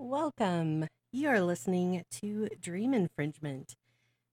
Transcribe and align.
Welcome. 0.00 0.86
You 1.10 1.28
are 1.28 1.40
listening 1.40 2.04
to 2.20 2.48
Dream 2.60 2.94
Infringement. 2.94 3.74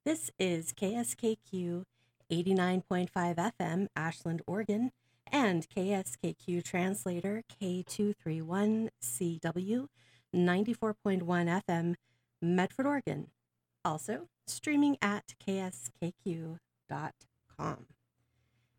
This 0.06 0.30
is 0.38 0.72
KSKQ 0.74 1.86
89.5 2.32 3.52
FM, 3.60 3.88
Ashland, 3.96 4.43
Oregon, 4.46 4.91
and 5.31 5.67
KSKQ 5.67 6.63
Translator 6.63 7.41
K231CW 7.59 9.88
94.1 10.36 11.62
FM, 11.68 11.95
Medford, 12.43 12.86
Oregon. 12.86 13.32
Also, 13.84 14.27
streaming 14.45 14.97
at 15.02 15.34
kskq.com. 15.43 16.59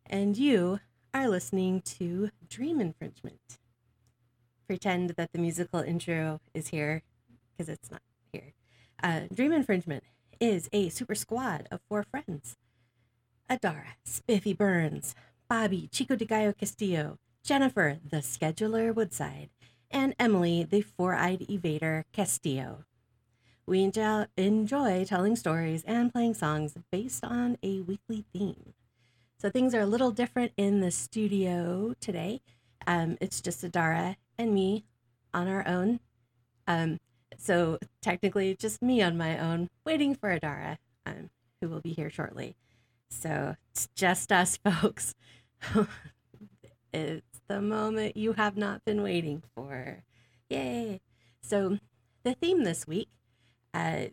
And 0.05 0.37
you 0.37 0.79
are 1.13 1.27
listening 1.27 1.81
to 1.81 2.29
Dream 2.47 2.79
Infringement. 2.79 3.57
Pretend 4.67 5.11
that 5.11 5.31
the 5.31 5.39
musical 5.39 5.79
intro 5.79 6.41
is 6.53 6.69
here 6.69 7.01
because 7.51 7.69
it's 7.69 7.89
not 7.89 8.01
here. 8.33 8.53
Uh, 9.01 9.21
Dream 9.33 9.53
Infringement 9.53 10.03
is 10.39 10.69
a 10.73 10.89
super 10.89 11.15
squad 11.15 11.67
of 11.71 11.79
four 11.87 12.03
friends 12.03 12.57
Adara, 13.49 13.95
Spiffy 14.03 14.53
Burns, 14.53 15.15
Bobby, 15.49 15.87
Chico 15.91 16.15
de 16.15 16.25
Gallo 16.25 16.51
Castillo, 16.51 17.17
Jennifer, 17.43 17.99
the 18.03 18.17
scheduler 18.17 18.93
Woodside, 18.93 19.49
and 19.89 20.13
Emily, 20.19 20.63
the 20.63 20.81
four 20.81 21.15
eyed 21.15 21.45
evader 21.49 22.03
Castillo. 22.11 22.83
We 23.65 23.83
enjoy, 23.83 25.05
telling 25.05 25.35
stories 25.37 25.83
and 25.85 26.11
playing 26.11 26.33
songs 26.33 26.75
based 26.91 27.23
on 27.23 27.57
a 27.63 27.81
weekly 27.81 28.25
theme. 28.33 28.73
So 29.37 29.49
things 29.49 29.73
are 29.73 29.81
a 29.81 29.85
little 29.85 30.11
different 30.11 30.51
in 30.57 30.81
the 30.81 30.91
studio 30.91 31.93
today. 31.99 32.41
Um, 32.85 33.17
it's 33.21 33.41
just 33.41 33.63
Adara 33.63 34.15
and 34.37 34.53
me 34.53 34.85
on 35.33 35.47
our 35.47 35.67
own. 35.67 35.99
Um, 36.67 36.99
so 37.37 37.77
technically, 38.01 38.55
just 38.55 38.81
me 38.81 39.01
on 39.01 39.17
my 39.17 39.37
own, 39.37 39.69
waiting 39.85 40.15
for 40.15 40.37
Adara, 40.37 40.77
um, 41.05 41.29
who 41.61 41.69
will 41.69 41.81
be 41.81 41.93
here 41.93 42.09
shortly. 42.09 42.55
So 43.09 43.55
it's 43.71 43.87
just 43.95 44.31
us, 44.31 44.57
folks. 44.81 45.15
it's 46.93 47.41
the 47.47 47.61
moment 47.61 48.17
you 48.17 48.33
have 48.33 48.57
not 48.57 48.83
been 48.85 49.01
waiting 49.01 49.43
for. 49.55 50.03
Yay! 50.49 51.01
So 51.41 51.77
the 52.23 52.33
theme 52.33 52.63
this 52.63 52.87
week, 52.87 53.09
uh, 53.73 54.07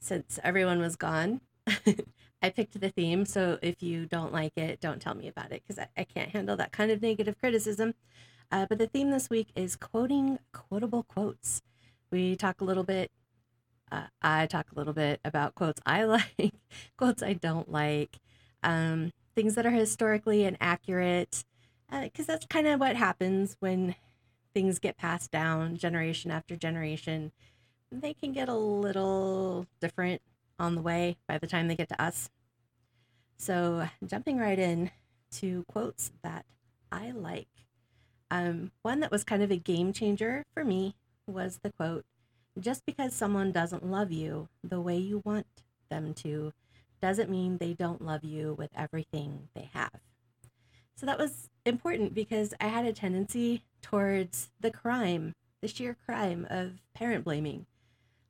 since 0.00 0.38
everyone 0.42 0.80
was 0.80 0.96
gone, 0.96 1.40
I 2.42 2.50
picked 2.50 2.80
the 2.80 2.90
theme. 2.90 3.26
So 3.26 3.58
if 3.62 3.82
you 3.82 4.06
don't 4.06 4.32
like 4.32 4.56
it, 4.56 4.80
don't 4.80 5.00
tell 5.00 5.14
me 5.14 5.28
about 5.28 5.52
it 5.52 5.62
because 5.66 5.78
I, 5.78 5.88
I 6.00 6.04
can't 6.04 6.30
handle 6.30 6.56
that 6.56 6.72
kind 6.72 6.90
of 6.90 7.02
negative 7.02 7.38
criticism. 7.38 7.94
Uh, 8.50 8.66
but 8.68 8.78
the 8.78 8.86
theme 8.86 9.10
this 9.10 9.28
week 9.28 9.48
is 9.54 9.76
quoting 9.76 10.38
quotable 10.52 11.02
quotes. 11.02 11.62
We 12.10 12.36
talk 12.36 12.60
a 12.60 12.64
little 12.64 12.84
bit, 12.84 13.10
uh, 13.92 14.06
I 14.22 14.46
talk 14.46 14.72
a 14.72 14.74
little 14.74 14.94
bit 14.94 15.20
about 15.24 15.54
quotes 15.54 15.80
I 15.84 16.04
like, 16.04 16.54
quotes 16.96 17.22
I 17.22 17.34
don't 17.34 17.70
like, 17.70 18.18
um, 18.62 19.12
things 19.34 19.54
that 19.54 19.66
are 19.66 19.70
historically 19.70 20.44
inaccurate, 20.44 21.44
because 21.90 22.28
uh, 22.28 22.32
that's 22.32 22.46
kind 22.46 22.66
of 22.66 22.80
what 22.80 22.96
happens 22.96 23.56
when 23.60 23.94
things 24.54 24.78
get 24.78 24.96
passed 24.96 25.30
down 25.30 25.76
generation 25.76 26.30
after 26.30 26.56
generation. 26.56 27.32
They 27.92 28.14
can 28.14 28.32
get 28.32 28.48
a 28.48 28.54
little 28.54 29.66
different 29.80 30.22
on 30.58 30.74
the 30.74 30.82
way 30.82 31.18
by 31.26 31.38
the 31.38 31.46
time 31.46 31.68
they 31.68 31.76
get 31.76 31.88
to 31.90 32.02
us. 32.02 32.30
So, 33.36 33.88
jumping 34.04 34.38
right 34.38 34.58
in 34.58 34.90
to 35.32 35.64
quotes 35.68 36.10
that 36.22 36.44
I 36.90 37.12
like. 37.12 37.67
Um, 38.30 38.72
one 38.82 39.00
that 39.00 39.10
was 39.10 39.24
kind 39.24 39.42
of 39.42 39.50
a 39.50 39.56
game 39.56 39.92
changer 39.92 40.44
for 40.52 40.64
me 40.64 40.94
was 41.26 41.60
the 41.62 41.72
quote 41.72 42.04
Just 42.58 42.84
because 42.86 43.14
someone 43.14 43.52
doesn't 43.52 43.86
love 43.86 44.12
you 44.12 44.48
the 44.62 44.80
way 44.80 44.96
you 44.96 45.22
want 45.24 45.46
them 45.88 46.14
to 46.14 46.52
doesn't 47.00 47.30
mean 47.30 47.58
they 47.58 47.74
don't 47.74 48.04
love 48.04 48.24
you 48.24 48.54
with 48.58 48.70
everything 48.74 49.48
they 49.54 49.70
have. 49.72 50.00
So 50.96 51.06
that 51.06 51.18
was 51.18 51.48
important 51.64 52.12
because 52.12 52.54
I 52.60 52.66
had 52.66 52.84
a 52.84 52.92
tendency 52.92 53.62
towards 53.82 54.50
the 54.60 54.72
crime, 54.72 55.32
the 55.62 55.68
sheer 55.68 55.96
crime 56.04 56.46
of 56.50 56.72
parent 56.92 57.24
blaming. 57.24 57.66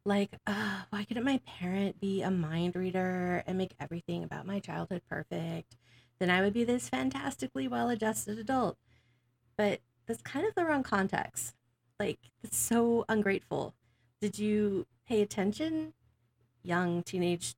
Like, 0.04 0.32
uh, 0.46 0.82
why 0.90 1.04
couldn't 1.04 1.24
my 1.24 1.40
parent 1.46 2.00
be 2.00 2.22
a 2.22 2.30
mind 2.30 2.76
reader 2.76 3.42
and 3.46 3.56
make 3.56 3.74
everything 3.80 4.22
about 4.22 4.46
my 4.46 4.60
childhood 4.60 5.02
perfect? 5.08 5.76
Then 6.18 6.30
I 6.30 6.42
would 6.42 6.52
be 6.52 6.64
this 6.64 6.88
fantastically 6.88 7.68
well 7.68 7.88
adjusted 7.88 8.38
adult. 8.38 8.76
But 9.56 9.80
that's 10.08 10.22
kind 10.22 10.46
of 10.46 10.54
the 10.54 10.64
wrong 10.64 10.82
context. 10.82 11.54
Like, 12.00 12.18
it's 12.42 12.56
so 12.56 13.04
ungrateful. 13.08 13.74
Did 14.20 14.38
you 14.38 14.86
pay 15.06 15.20
attention? 15.22 15.92
Young, 16.64 17.02
teenage, 17.02 17.54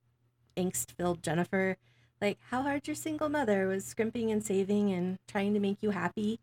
angst 0.56 0.90
filled 0.90 1.22
Jennifer. 1.22 1.76
Like, 2.20 2.38
how 2.50 2.62
hard 2.62 2.86
your 2.86 2.96
single 2.96 3.28
mother 3.28 3.66
was 3.68 3.84
scrimping 3.84 4.30
and 4.30 4.44
saving 4.44 4.92
and 4.92 5.18
trying 5.26 5.54
to 5.54 5.60
make 5.60 5.82
you 5.82 5.90
happy. 5.90 6.40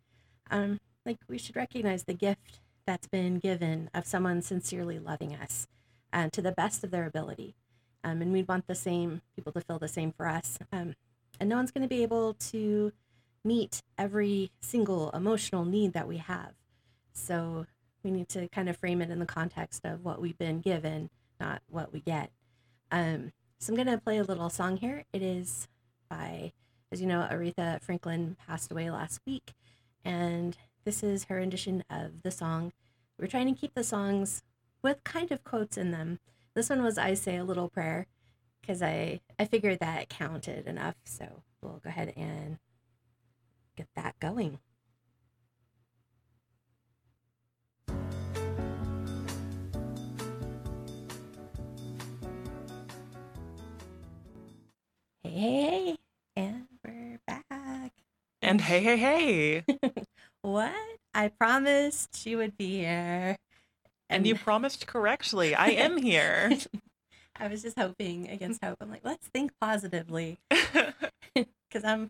Um, 0.49 0.79
like, 1.05 1.17
we 1.27 1.37
should 1.37 1.55
recognize 1.55 2.05
the 2.05 2.13
gift 2.13 2.61
that's 2.85 3.07
been 3.07 3.37
given 3.37 3.89
of 3.93 4.07
someone 4.07 4.41
sincerely 4.41 4.97
loving 4.97 5.35
us 5.35 5.67
uh, 6.13 6.29
to 6.31 6.41
the 6.41 6.53
best 6.53 6.83
of 6.83 6.91
their 6.91 7.05
ability. 7.05 7.53
Um, 8.03 8.21
and 8.21 8.31
we'd 8.31 8.47
want 8.47 8.67
the 8.67 8.75
same 8.75 9.21
people 9.35 9.51
to 9.51 9.61
feel 9.61 9.77
the 9.77 9.87
same 9.87 10.13
for 10.13 10.27
us. 10.27 10.57
Um, 10.71 10.95
and 11.39 11.49
no 11.49 11.57
one's 11.57 11.71
going 11.71 11.83
to 11.83 11.93
be 11.93 12.01
able 12.01 12.33
to 12.33 12.93
meet 13.47 13.81
every 13.97 14.51
single 14.61 15.09
emotional 15.11 15.65
need 15.65 15.93
that 15.93 16.07
we 16.07 16.17
have. 16.17 16.53
So 17.13 17.65
we 18.03 18.11
need 18.11 18.29
to 18.29 18.47
kind 18.49 18.69
of 18.69 18.77
frame 18.77 19.01
it 19.01 19.09
in 19.09 19.19
the 19.19 19.25
context 19.25 19.85
of 19.85 20.03
what 20.03 20.21
we've 20.21 20.37
been 20.37 20.59
given, 20.59 21.09
not 21.39 21.61
what 21.69 21.91
we 21.91 22.01
get. 22.01 22.31
Um, 22.91 23.31
so 23.59 23.71
I'm 23.71 23.75
going 23.75 23.87
to 23.87 24.03
play 24.03 24.17
a 24.17 24.23
little 24.23 24.49
song 24.49 24.77
here. 24.77 25.05
It 25.11 25.21
is 25.21 25.67
by, 26.09 26.53
as 26.91 27.01
you 27.01 27.07
know, 27.07 27.27
Aretha 27.31 27.81
Franklin 27.81 28.37
passed 28.47 28.71
away 28.71 28.91
last 28.91 29.19
week. 29.25 29.53
And 30.05 30.55
this 30.85 31.03
is 31.03 31.25
her 31.25 31.35
rendition 31.35 31.83
of 31.89 32.21
the 32.23 32.31
song. 32.31 32.71
We're 33.19 33.27
trying 33.27 33.53
to 33.53 33.59
keep 33.59 33.73
the 33.73 33.83
songs 33.83 34.43
with 34.83 35.03
kind 35.03 35.31
of 35.31 35.43
quotes 35.43 35.75
in 35.75 35.91
them. 35.91 36.19
This 36.53 36.69
one 36.69 36.83
was 36.83 36.97
I 36.97 37.13
Say 37.13 37.37
a 37.37 37.43
Little 37.43 37.69
Prayer 37.69 38.07
because 38.61 38.81
I, 38.81 39.21
I 39.39 39.45
figured 39.45 39.79
that 39.79 40.09
counted 40.09 40.67
enough. 40.67 40.95
So 41.03 41.43
we'll 41.61 41.81
go 41.83 41.89
ahead 41.89 42.13
and 42.15 42.57
get 43.77 43.87
that 43.95 44.19
going. 44.19 44.59
Hey, 55.21 55.29
hey, 55.31 55.95
and 56.35 56.65
we're 56.83 57.19
back. 57.27 57.91
And 58.41 58.59
hey, 58.61 58.81
hey, 58.81 58.97
hey. 58.97 59.63
what? 60.41 60.73
I 61.13 61.27
promised 61.27 62.15
she 62.15 62.35
would 62.35 62.57
be 62.57 62.79
here. 62.79 63.37
And, 64.09 64.19
and 64.19 64.27
you 64.27 64.35
promised 64.43 64.87
correctly. 64.87 65.53
I 65.53 65.67
am 65.69 65.97
here. 65.97 66.57
I 67.39 67.47
was 67.47 67.61
just 67.61 67.77
hoping 67.77 68.27
against 68.29 68.63
hope. 68.63 68.77
I'm 68.81 68.89
like, 68.89 69.05
let's 69.05 69.27
think 69.27 69.51
positively. 69.61 70.39
Because 70.49 71.83
I'm 71.83 72.09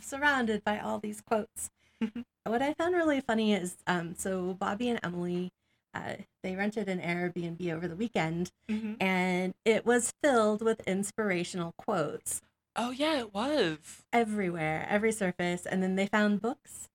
surrounded 0.00 0.64
by 0.64 0.78
all 0.78 0.98
these 0.98 1.20
quotes. 1.20 1.70
Mm-hmm. 2.02 2.20
what 2.44 2.60
I 2.60 2.74
found 2.74 2.94
really 2.94 3.22
funny 3.22 3.54
is 3.54 3.78
um, 3.86 4.14
so 4.18 4.52
Bobby 4.52 4.90
and 4.90 5.00
Emily, 5.02 5.50
uh, 5.94 6.16
they 6.42 6.54
rented 6.54 6.90
an 6.90 7.00
Airbnb 7.00 7.72
over 7.72 7.88
the 7.88 7.96
weekend 7.96 8.52
mm-hmm. 8.68 8.94
and 9.00 9.54
it 9.64 9.86
was 9.86 10.12
filled 10.22 10.60
with 10.60 10.86
inspirational 10.86 11.72
quotes. 11.78 12.42
Oh, 12.76 12.90
yeah, 12.90 13.18
it 13.18 13.32
was. 13.32 13.78
Everywhere, 14.12 14.86
every 14.90 15.10
surface. 15.10 15.64
And 15.64 15.82
then 15.82 15.96
they 15.96 16.06
found 16.06 16.42
books 16.42 16.90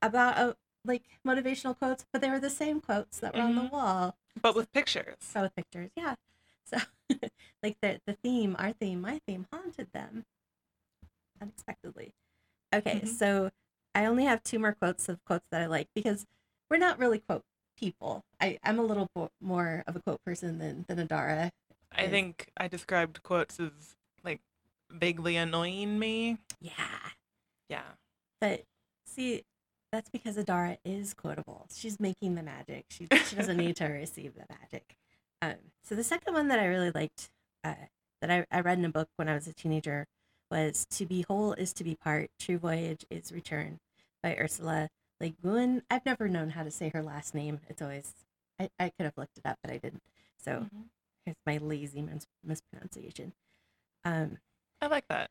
about 0.00 0.38
uh, 0.38 0.54
like 0.86 1.02
motivational 1.26 1.78
quotes, 1.78 2.06
but 2.10 2.22
they 2.22 2.30
were 2.30 2.40
the 2.40 2.48
same 2.48 2.80
quotes 2.80 3.18
that 3.20 3.34
were 3.34 3.40
mm-hmm. 3.40 3.48
on 3.48 3.54
the 3.56 3.60
mm-hmm. 3.62 3.76
wall. 3.76 4.16
But 4.40 4.56
with 4.56 4.72
pictures. 4.72 5.16
So 5.20 5.42
with 5.42 5.54
pictures, 5.54 5.90
yeah. 5.96 6.14
So 6.64 6.76
like 7.62 7.78
the 7.80 7.98
the 8.06 8.12
theme, 8.12 8.54
our 8.58 8.72
theme, 8.72 9.00
my 9.00 9.22
theme 9.26 9.46
haunted 9.50 9.90
them 9.94 10.26
unexpectedly. 11.40 12.12
Okay, 12.74 12.96
mm-hmm. 12.96 13.06
so 13.06 13.50
I 13.94 14.04
only 14.04 14.24
have 14.24 14.42
two 14.42 14.58
more 14.58 14.72
quotes 14.72 15.08
of 15.08 15.18
quotes 15.24 15.46
that 15.50 15.62
I 15.62 15.66
like 15.66 15.88
because 15.94 16.24
we're 16.70 16.78
not 16.78 16.98
really 16.98 17.18
quote 17.18 17.42
people. 17.78 18.22
I, 18.40 18.58
I'm 18.62 18.78
a 18.78 18.82
little 18.82 19.08
bo- 19.14 19.30
more 19.40 19.84
of 19.86 19.96
a 19.96 20.00
quote 20.00 20.22
person 20.24 20.58
than, 20.58 20.84
than 20.88 21.06
Adara. 21.06 21.50
I 21.92 22.02
is. 22.02 22.10
think 22.10 22.50
I 22.56 22.68
described 22.68 23.22
quotes 23.22 23.58
as 23.58 23.96
like 24.24 24.40
vaguely 24.90 25.36
annoying 25.36 25.98
me. 25.98 26.38
Yeah. 26.60 26.72
Yeah. 27.68 27.82
But 28.40 28.64
see, 29.06 29.42
that's 29.92 30.10
because 30.10 30.36
Adara 30.36 30.78
is 30.84 31.14
quotable. 31.14 31.66
She's 31.74 31.98
making 31.98 32.34
the 32.34 32.42
magic. 32.42 32.84
She, 32.90 33.08
she 33.26 33.36
doesn't 33.36 33.56
need 33.56 33.76
to 33.76 33.84
receive 33.86 34.34
the 34.34 34.44
magic. 34.50 34.96
Um, 35.40 35.54
so 35.82 35.94
the 35.94 36.04
second 36.04 36.34
one 36.34 36.48
that 36.48 36.58
I 36.58 36.66
really 36.66 36.90
liked, 36.90 37.30
uh, 37.64 37.74
that 38.20 38.30
I, 38.30 38.44
I 38.50 38.60
read 38.60 38.78
in 38.78 38.84
a 38.84 38.90
book 38.90 39.08
when 39.16 39.28
I 39.28 39.34
was 39.34 39.46
a 39.46 39.54
teenager, 39.54 40.06
was 40.50 40.86
To 40.90 41.06
Be 41.06 41.22
Whole 41.28 41.52
is 41.52 41.72
to 41.74 41.84
Be 41.84 41.94
Part, 41.94 42.30
True 42.38 42.58
Voyage 42.58 43.04
is 43.10 43.32
Return 43.32 43.78
by 44.22 44.36
Ursula 44.36 44.88
Le 45.20 45.30
Guin. 45.30 45.82
I've 45.90 46.06
never 46.06 46.28
known 46.28 46.50
how 46.50 46.62
to 46.62 46.70
say 46.70 46.90
her 46.94 47.02
last 47.02 47.34
name. 47.34 47.60
It's 47.68 47.82
always 47.82 48.14
I, 48.60 48.70
I 48.78 48.90
could 48.90 49.04
have 49.04 49.16
looked 49.16 49.38
it 49.38 49.46
up, 49.46 49.58
but 49.62 49.72
I 49.72 49.78
didn't. 49.78 50.02
So 50.36 50.66
Mhm. 50.72 50.88
here's 51.24 51.36
my 51.46 51.58
lazy 51.58 52.02
mis- 52.02 52.26
mispronunciation. 52.42 53.32
Um, 54.04 54.38
I 54.80 54.86
like 54.86 55.06
that. 55.08 55.30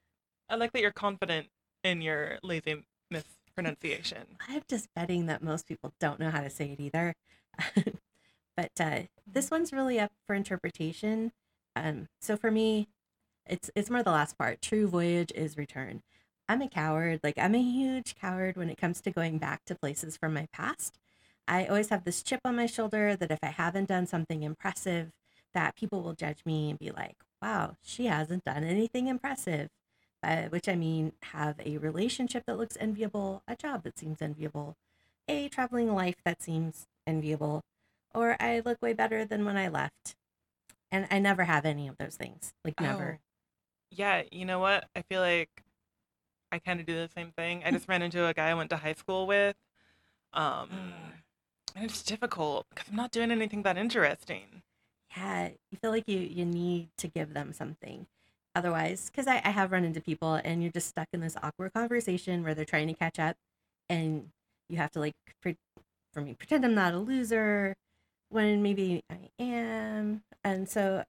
I 0.49 0.55
like 0.55 0.71
that 0.73 0.81
you're 0.81 0.91
confident 0.91 1.47
in 1.83 2.01
your 2.01 2.39
lazy 2.43 2.85
mispronunciation. 3.11 4.37
I'm 4.47 4.63
just 4.69 4.93
betting 4.93 5.25
that 5.25 5.41
most 5.41 5.67
people 5.67 5.93
don't 5.99 6.19
know 6.19 6.29
how 6.29 6.41
to 6.41 6.49
say 6.49 6.71
it 6.71 6.79
either. 6.79 7.15
but 8.55 8.71
uh, 8.79 9.01
this 9.25 9.51
one's 9.51 9.73
really 9.73 9.99
up 9.99 10.11
for 10.25 10.35
interpretation. 10.35 11.31
Um, 11.75 12.07
so 12.21 12.37
for 12.37 12.51
me, 12.51 12.87
it's 13.49 13.69
it's 13.75 13.89
more 13.89 14.03
the 14.03 14.11
last 14.11 14.37
part. 14.37 14.61
True 14.61 14.87
voyage 14.87 15.31
is 15.35 15.57
return. 15.57 16.01
I'm 16.49 16.61
a 16.61 16.69
coward. 16.69 17.19
Like 17.23 17.37
I'm 17.37 17.55
a 17.55 17.61
huge 17.61 18.15
coward 18.15 18.57
when 18.57 18.69
it 18.69 18.77
comes 18.77 19.01
to 19.01 19.11
going 19.11 19.37
back 19.37 19.65
to 19.65 19.75
places 19.75 20.17
from 20.17 20.33
my 20.33 20.47
past. 20.53 20.97
I 21.47 21.65
always 21.65 21.89
have 21.89 22.03
this 22.03 22.23
chip 22.23 22.41
on 22.45 22.55
my 22.55 22.65
shoulder 22.65 23.15
that 23.15 23.31
if 23.31 23.39
I 23.43 23.47
haven't 23.47 23.89
done 23.89 24.05
something 24.07 24.43
impressive, 24.43 25.11
that 25.53 25.75
people 25.75 26.01
will 26.01 26.13
judge 26.13 26.39
me 26.45 26.69
and 26.69 26.79
be 26.79 26.91
like, 26.91 27.17
"Wow, 27.41 27.75
she 27.81 28.05
hasn't 28.07 28.45
done 28.45 28.63
anything 28.63 29.07
impressive." 29.07 29.69
By 30.21 30.47
which 30.49 30.67
I 30.67 30.75
mean 30.75 31.13
have 31.33 31.59
a 31.63 31.77
relationship 31.77 32.45
that 32.47 32.57
looks 32.57 32.77
enviable, 32.79 33.43
a 33.47 33.55
job 33.55 33.83
that 33.83 33.99
seems 33.99 34.21
enviable, 34.21 34.75
a 35.27 35.47
traveling 35.49 35.93
life 35.93 36.17
that 36.25 36.41
seems 36.41 36.87
enviable, 37.05 37.63
or 38.13 38.35
I 38.41 38.61
look 38.65 38.81
way 38.81 38.93
better 38.93 39.25
than 39.25 39.45
when 39.45 39.57
I 39.57 39.67
left. 39.67 40.15
And 40.91 41.07
I 41.11 41.19
never 41.19 41.43
have 41.43 41.65
any 41.65 41.87
of 41.87 41.97
those 41.97 42.15
things. 42.15 42.53
Like 42.63 42.79
never. 42.79 43.19
Yeah, 43.91 44.23
you 44.31 44.45
know 44.45 44.59
what? 44.59 44.85
I 44.95 45.01
feel 45.03 45.21
like 45.21 45.49
I 46.51 46.59
kind 46.59 46.79
of 46.79 46.85
do 46.85 46.93
the 46.93 47.09
same 47.15 47.31
thing. 47.31 47.63
I 47.65 47.71
just 47.71 47.87
ran 47.87 48.01
into 48.01 48.25
a 48.25 48.33
guy 48.33 48.49
I 48.49 48.53
went 48.53 48.69
to 48.71 48.77
high 48.77 48.93
school 48.93 49.27
with. 49.27 49.55
Um, 50.33 50.69
and 51.75 51.85
it's 51.85 52.03
difficult 52.03 52.65
because 52.69 52.89
I'm 52.89 52.95
not 52.95 53.11
doing 53.11 53.31
anything 53.31 53.63
that 53.63 53.77
interesting. 53.77 54.61
Yeah, 55.15 55.49
you 55.71 55.77
feel 55.81 55.91
like 55.91 56.07
you 56.07 56.19
you 56.19 56.45
need 56.45 56.89
to 56.97 57.07
give 57.07 57.33
them 57.33 57.53
something. 57.53 58.07
Otherwise, 58.55 59.09
because 59.09 59.27
I, 59.27 59.41
I 59.45 59.51
have 59.51 59.71
run 59.71 59.83
into 59.83 60.01
people 60.01 60.35
and 60.35 60.63
you're 60.63 60.71
just 60.71 60.87
stuck 60.87 61.07
in 61.13 61.21
this 61.21 61.37
awkward 61.43 61.73
conversation 61.73 62.43
where 62.43 62.55
they're 62.55 62.65
trying 62.65 62.87
to 62.87 62.93
catch 62.93 63.19
up 63.19 63.37
and 63.89 64.29
you 64.69 64.77
have 64.77 64.91
to 64.91 64.99
like 64.99 65.13
pre- 65.41 65.57
for 66.13 66.21
me 66.21 66.33
pretend 66.33 66.65
I'm 66.65 66.73
not 66.73 66.93
a 66.93 66.99
loser 66.99 67.75
when 68.29 68.63
maybe 68.63 69.03
I 69.09 69.29
am. 69.39 70.23
And 70.43 70.67
so 70.67 71.03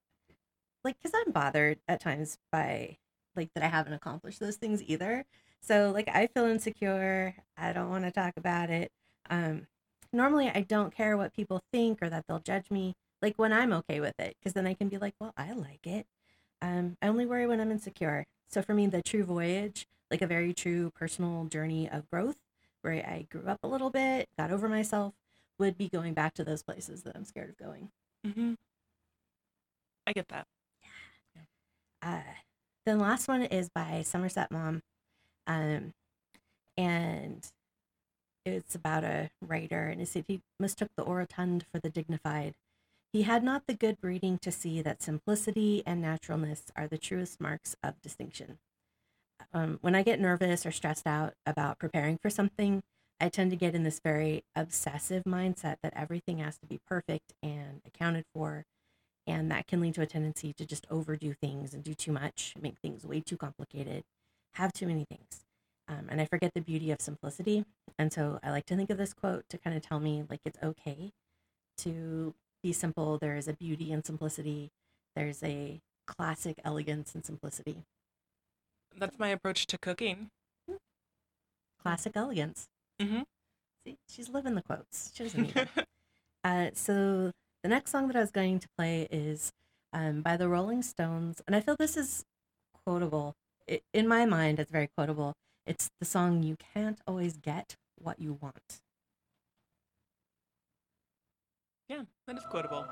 like 0.84 0.96
because 0.98 1.12
I'm 1.14 1.32
bothered 1.32 1.78
at 1.88 2.00
times 2.00 2.38
by 2.52 2.98
like 3.36 3.50
that 3.54 3.64
I 3.64 3.68
haven't 3.68 3.92
accomplished 3.92 4.40
those 4.40 4.56
things 4.56 4.82
either. 4.82 5.24
So 5.60 5.90
like 5.92 6.08
I 6.08 6.26
feel 6.28 6.44
insecure. 6.46 7.34
I 7.56 7.72
don't 7.72 7.90
want 7.90 8.04
to 8.04 8.10
talk 8.10 8.34
about 8.36 8.70
it. 8.70 8.92
Um 9.30 9.66
normally 10.12 10.50
I 10.52 10.62
don't 10.62 10.94
care 10.94 11.16
what 11.16 11.34
people 11.34 11.62
think 11.72 12.02
or 12.02 12.08
that 12.10 12.24
they'll 12.26 12.38
judge 12.40 12.70
me 12.70 12.94
like 13.22 13.34
when 13.36 13.52
I'm 13.52 13.72
okay 13.72 14.00
with 14.00 14.18
it, 14.18 14.36
because 14.38 14.52
then 14.52 14.66
I 14.66 14.74
can 14.74 14.88
be 14.88 14.98
like, 14.98 15.14
well, 15.20 15.32
I 15.36 15.52
like 15.52 15.86
it. 15.86 16.06
Um, 16.62 16.96
I 17.02 17.08
only 17.08 17.26
worry 17.26 17.46
when 17.46 17.60
I'm 17.60 17.70
insecure. 17.70 18.26
So 18.48 18.62
for 18.62 18.74
me, 18.74 18.86
the 18.86 19.02
true 19.02 19.24
voyage, 19.24 19.86
like 20.10 20.22
a 20.22 20.26
very 20.26 20.54
true 20.54 20.90
personal 20.90 21.44
journey 21.46 21.88
of 21.90 22.08
growth, 22.10 22.36
where 22.82 22.94
I 22.94 23.26
grew 23.30 23.46
up 23.46 23.58
a 23.62 23.68
little 23.68 23.90
bit, 23.90 24.28
got 24.38 24.50
over 24.50 24.68
myself, 24.68 25.14
would 25.58 25.76
be 25.76 25.88
going 25.88 26.14
back 26.14 26.34
to 26.34 26.44
those 26.44 26.62
places 26.62 27.02
that 27.02 27.16
I'm 27.16 27.24
scared 27.24 27.50
of 27.50 27.58
going. 27.58 27.90
mm-hmm. 28.26 28.54
I 30.06 30.12
get 30.12 30.28
that. 30.28 30.46
Uh, 32.02 32.20
then 32.86 32.98
last 32.98 33.28
one 33.28 33.42
is 33.42 33.68
by 33.68 34.02
Somerset 34.02 34.50
Maugham, 34.50 34.82
um, 35.46 35.92
and 36.76 37.46
it's 38.46 38.74
about 38.74 39.04
a 39.04 39.30
writer, 39.42 39.86
and 39.86 40.00
it 40.00 40.08
said 40.08 40.24
he 40.28 40.40
mistook 40.58 40.90
the 40.96 41.04
orotund 41.04 41.64
for 41.70 41.78
the 41.80 41.90
dignified. 41.90 42.54
He 43.12 43.22
had 43.22 43.42
not 43.42 43.66
the 43.66 43.74
good 43.74 44.00
breeding 44.00 44.38
to 44.38 44.52
see 44.52 44.82
that 44.82 45.02
simplicity 45.02 45.82
and 45.86 46.00
naturalness 46.00 46.64
are 46.76 46.86
the 46.86 46.98
truest 46.98 47.40
marks 47.40 47.74
of 47.82 48.00
distinction. 48.02 48.58
Um, 49.52 49.78
when 49.80 49.94
I 49.94 50.02
get 50.02 50.20
nervous 50.20 50.66
or 50.66 50.70
stressed 50.70 51.06
out 51.06 51.34
about 51.46 51.78
preparing 51.78 52.18
for 52.18 52.28
something, 52.28 52.82
I 53.20 53.28
tend 53.28 53.50
to 53.50 53.56
get 53.56 53.74
in 53.74 53.82
this 53.82 54.00
very 54.00 54.44
obsessive 54.54 55.24
mindset 55.24 55.76
that 55.82 55.94
everything 55.96 56.38
has 56.38 56.58
to 56.58 56.66
be 56.66 56.80
perfect 56.86 57.32
and 57.42 57.80
accounted 57.86 58.24
for. 58.34 58.64
And 59.28 59.50
that 59.50 59.66
can 59.66 59.80
lead 59.80 59.94
to 59.94 60.02
a 60.02 60.06
tendency 60.06 60.54
to 60.54 60.64
just 60.64 60.86
overdo 60.90 61.34
things 61.34 61.74
and 61.74 61.84
do 61.84 61.92
too 61.94 62.12
much, 62.12 62.54
make 62.60 62.78
things 62.78 63.04
way 63.04 63.20
too 63.20 63.36
complicated, 63.36 64.04
have 64.54 64.72
too 64.72 64.86
many 64.86 65.04
things. 65.04 65.44
Um, 65.86 66.06
and 66.08 66.20
I 66.20 66.24
forget 66.24 66.54
the 66.54 66.62
beauty 66.62 66.90
of 66.90 67.00
simplicity. 67.00 67.66
And 67.98 68.10
so 68.12 68.40
I 68.42 68.50
like 68.50 68.64
to 68.66 68.76
think 68.76 68.88
of 68.90 68.96
this 68.96 69.12
quote 69.12 69.44
to 69.50 69.58
kind 69.58 69.76
of 69.76 69.82
tell 69.82 70.00
me 70.00 70.24
like 70.30 70.40
it's 70.46 70.58
okay 70.62 71.12
to 71.78 72.34
be 72.62 72.72
simple. 72.72 73.18
There 73.18 73.36
is 73.36 73.48
a 73.48 73.52
beauty 73.52 73.92
in 73.92 74.02
simplicity. 74.02 74.70
There's 75.14 75.42
a 75.42 75.80
classic 76.06 76.58
elegance 76.64 77.14
in 77.14 77.22
simplicity. 77.22 77.84
That's 78.96 79.18
my 79.18 79.28
approach 79.28 79.66
to 79.66 79.78
cooking. 79.78 80.30
Classic 81.82 82.12
elegance. 82.16 82.68
Mhm. 83.00 83.24
See, 83.84 83.98
she's 84.08 84.28
living 84.28 84.54
the 84.54 84.62
quotes. 84.62 85.12
She 85.14 85.24
doesn't 85.24 85.42
need 85.42 85.68
uh, 86.44 86.70
so 86.74 87.32
the 87.62 87.68
next 87.68 87.90
song 87.90 88.06
that 88.08 88.16
I 88.16 88.20
was 88.20 88.30
going 88.30 88.58
to 88.60 88.68
play 88.76 89.08
is 89.10 89.52
um, 89.92 90.22
by 90.22 90.36
the 90.36 90.48
Rolling 90.48 90.82
Stones, 90.82 91.42
and 91.46 91.56
I 91.56 91.60
feel 91.60 91.76
this 91.78 91.96
is 91.96 92.24
quotable. 92.84 93.34
It, 93.66 93.82
in 93.92 94.06
my 94.06 94.24
mind, 94.26 94.60
it's 94.60 94.70
very 94.70 94.88
quotable. 94.96 95.34
It's 95.66 95.90
the 96.00 96.06
song 96.06 96.42
"You 96.42 96.56
Can't 96.74 97.00
Always 97.06 97.36
Get 97.36 97.76
What 97.96 98.20
You 98.20 98.38
Want." 98.40 98.80
Yeah, 101.88 102.02
that 102.26 102.36
is 102.36 102.44
quotable. 102.50 102.86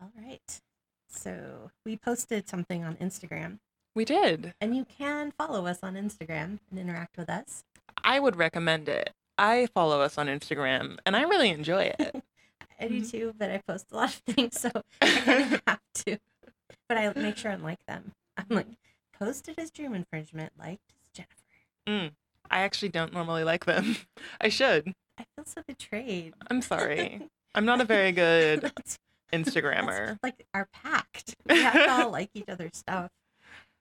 All 0.00 0.12
right. 0.16 0.60
So 1.28 1.70
we 1.84 1.94
posted 1.98 2.48
something 2.48 2.84
on 2.84 2.96
Instagram, 2.96 3.58
We 3.94 4.06
did. 4.06 4.54
and 4.62 4.74
you 4.74 4.86
can 4.86 5.30
follow 5.32 5.66
us 5.66 5.80
on 5.82 5.94
Instagram 5.94 6.58
and 6.70 6.78
interact 6.78 7.18
with 7.18 7.28
us. 7.28 7.64
I 8.02 8.18
would 8.18 8.36
recommend 8.36 8.88
it. 8.88 9.10
I 9.36 9.66
follow 9.74 10.00
us 10.00 10.16
on 10.16 10.26
Instagram 10.28 10.96
and 11.04 11.14
I 11.14 11.22
really 11.24 11.50
enjoy 11.50 11.92
it. 11.98 12.24
I 12.80 12.88
do 12.88 13.02
Mhm. 13.02 13.10
too, 13.10 13.34
but 13.38 13.50
I 13.50 13.58
post 13.58 13.88
a 13.92 13.96
lot 13.96 14.08
of 14.08 14.14
things, 14.34 14.58
so 14.58 14.70
I 15.02 15.20
kind 15.20 15.52
of 15.54 15.62
have 15.66 15.80
to. 16.06 16.16
But 16.88 16.96
I 16.96 17.12
make 17.14 17.36
sure 17.36 17.50
and 17.50 17.62
like 17.62 17.84
them. 17.84 18.12
I'm 18.38 18.46
like, 18.48 18.66
posted 19.12 19.58
as 19.58 19.70
dream 19.70 19.94
infringement, 19.94 20.52
liked 20.58 20.80
as 20.94 21.12
Jennifer. 21.12 21.34
Mm, 21.86 22.12
I 22.50 22.60
actually 22.60 22.88
don't 22.88 23.12
normally 23.12 23.44
like 23.44 23.66
them. 23.66 23.96
I 24.40 24.48
should. 24.48 24.94
I 25.18 25.26
feel 25.36 25.44
so 25.44 25.60
betrayed. 25.66 26.32
I'm 26.50 26.62
sorry. 26.62 27.28
I'm 27.54 27.66
not 27.66 27.82
a 27.82 27.84
very 27.84 28.12
good 28.12 28.72
Instagrammer. 29.32 30.18
Like 30.22 30.46
our 30.54 30.68
pact. 30.72 31.34
We 31.48 31.60
have 31.62 31.72
to 31.74 31.90
all 31.90 32.10
like 32.10 32.30
each 32.34 32.48
other's 32.48 32.76
stuff. 32.76 33.10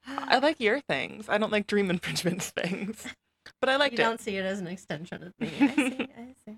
I 0.08 0.40
like 0.40 0.60
your 0.60 0.80
things. 0.80 1.28
I 1.30 1.38
don't 1.38 1.52
like 1.52 1.68
dream 1.68 1.90
infringements 1.90 2.50
things. 2.56 3.08
But 3.60 3.70
I 3.70 3.76
liked 3.78 3.94
you 3.94 4.00
it. 4.00 4.04
don't 4.04 4.22
see 4.22 4.38
it 4.38 4.46
as 4.46 4.60
an 4.60 4.68
extension 4.68 5.24
of 5.24 5.34
me. 5.40 5.50
I 5.60 5.76
see. 5.76 6.08
I 6.18 6.36
see. 6.46 6.58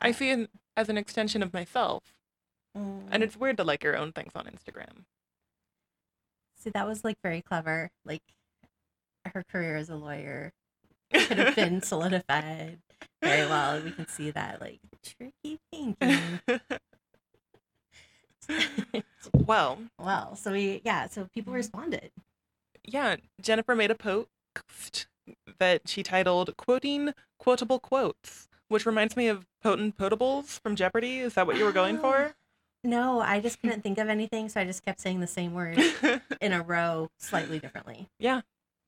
I 0.00 0.12
see 0.12 0.30
it 0.30 0.50
as 0.76 0.88
an 0.88 0.98
extension 0.98 1.42
of 1.42 1.52
myself. 1.52 2.02
Mm. 2.76 3.08
And 3.10 3.22
it's 3.22 3.36
weird 3.36 3.56
to 3.58 3.64
like 3.64 3.82
your 3.82 3.96
own 3.96 4.12
things 4.12 4.32
on 4.34 4.44
Instagram. 4.46 5.04
see 6.56 6.70
that 6.70 6.86
was 6.86 7.04
like 7.04 7.16
very 7.22 7.40
clever. 7.42 7.90
Like 8.04 8.22
her 9.34 9.44
career 9.50 9.76
as 9.76 9.88
a 9.90 9.96
lawyer 9.96 10.52
could 11.12 11.38
have 11.38 11.56
been 11.56 11.82
solidified 11.82 12.78
very 13.22 13.46
well. 13.48 13.80
We 13.82 13.90
can 13.92 14.06
see 14.08 14.30
that 14.30 14.60
like 14.60 14.80
tricky 15.02 15.58
thinking. 15.72 16.40
well, 19.46 19.78
well, 19.98 20.36
so 20.36 20.52
we 20.52 20.80
yeah, 20.84 21.06
so 21.08 21.28
people 21.34 21.52
responded. 21.52 22.10
yeah, 22.84 23.16
Jennifer 23.40 23.74
made 23.74 23.90
a 23.90 23.94
post 23.94 25.06
that 25.58 25.82
she 25.88 26.02
titled 26.02 26.56
Quoting 26.56 27.12
Quotable 27.38 27.78
Quotes, 27.78 28.48
which 28.68 28.86
reminds 28.86 29.16
me 29.16 29.28
of 29.28 29.46
Potent 29.62 29.96
Potables 29.98 30.60
from 30.60 30.74
Jeopardy. 30.76 31.18
Is 31.18 31.34
that 31.34 31.46
what 31.46 31.56
you 31.56 31.64
were 31.64 31.72
going 31.72 31.98
for? 32.00 32.34
No, 32.84 33.20
I 33.20 33.40
just 33.40 33.60
couldn't 33.60 33.82
think 33.82 33.98
of 33.98 34.08
anything, 34.08 34.48
so 34.48 34.60
I 34.60 34.64
just 34.64 34.84
kept 34.84 35.00
saying 35.00 35.20
the 35.20 35.26
same 35.26 35.52
word 35.52 35.78
in 36.40 36.52
a 36.52 36.62
row, 36.62 37.10
slightly 37.18 37.58
differently. 37.58 38.08
yeah. 38.18 38.42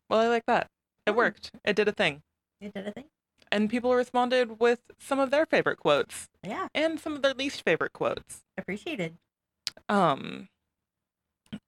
Well, 0.09 0.21
I 0.21 0.29
like 0.29 0.47
that. 0.47 0.69
It 1.07 1.11
Hmm. 1.13 1.17
worked. 1.19 1.51
It 1.65 1.77
did 1.77 1.89
a 1.89 1.93
thing. 1.93 2.23
It 2.61 2.73
did 2.75 2.87
a 2.87 2.93
thing. 2.93 3.05
And 3.53 3.69
people 3.69 3.95
responded 3.95 4.61
with 4.61 4.81
some 4.99 5.19
of 5.19 5.31
their 5.33 5.45
favorite 5.45 5.79
quotes 5.79 6.29
Yeah, 6.45 6.69
and 6.75 7.01
some 7.01 7.15
of 7.17 7.23
their 7.23 7.35
least 7.35 7.63
favorite 7.65 7.93
quotes. 7.93 8.43
appreciated. 8.57 9.17
Um, 9.89 10.49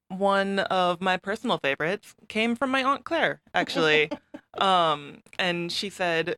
one 0.08 0.58
of 0.60 1.00
my 1.00 1.16
personal 1.16 1.58
favorites 1.58 2.14
came 2.28 2.54
from 2.54 2.70
my 2.70 2.82
aunt 2.84 3.04
Claire, 3.04 3.40
actually. 3.54 4.10
um, 4.58 5.18
and 5.38 5.72
she 5.72 5.88
said 5.90 6.36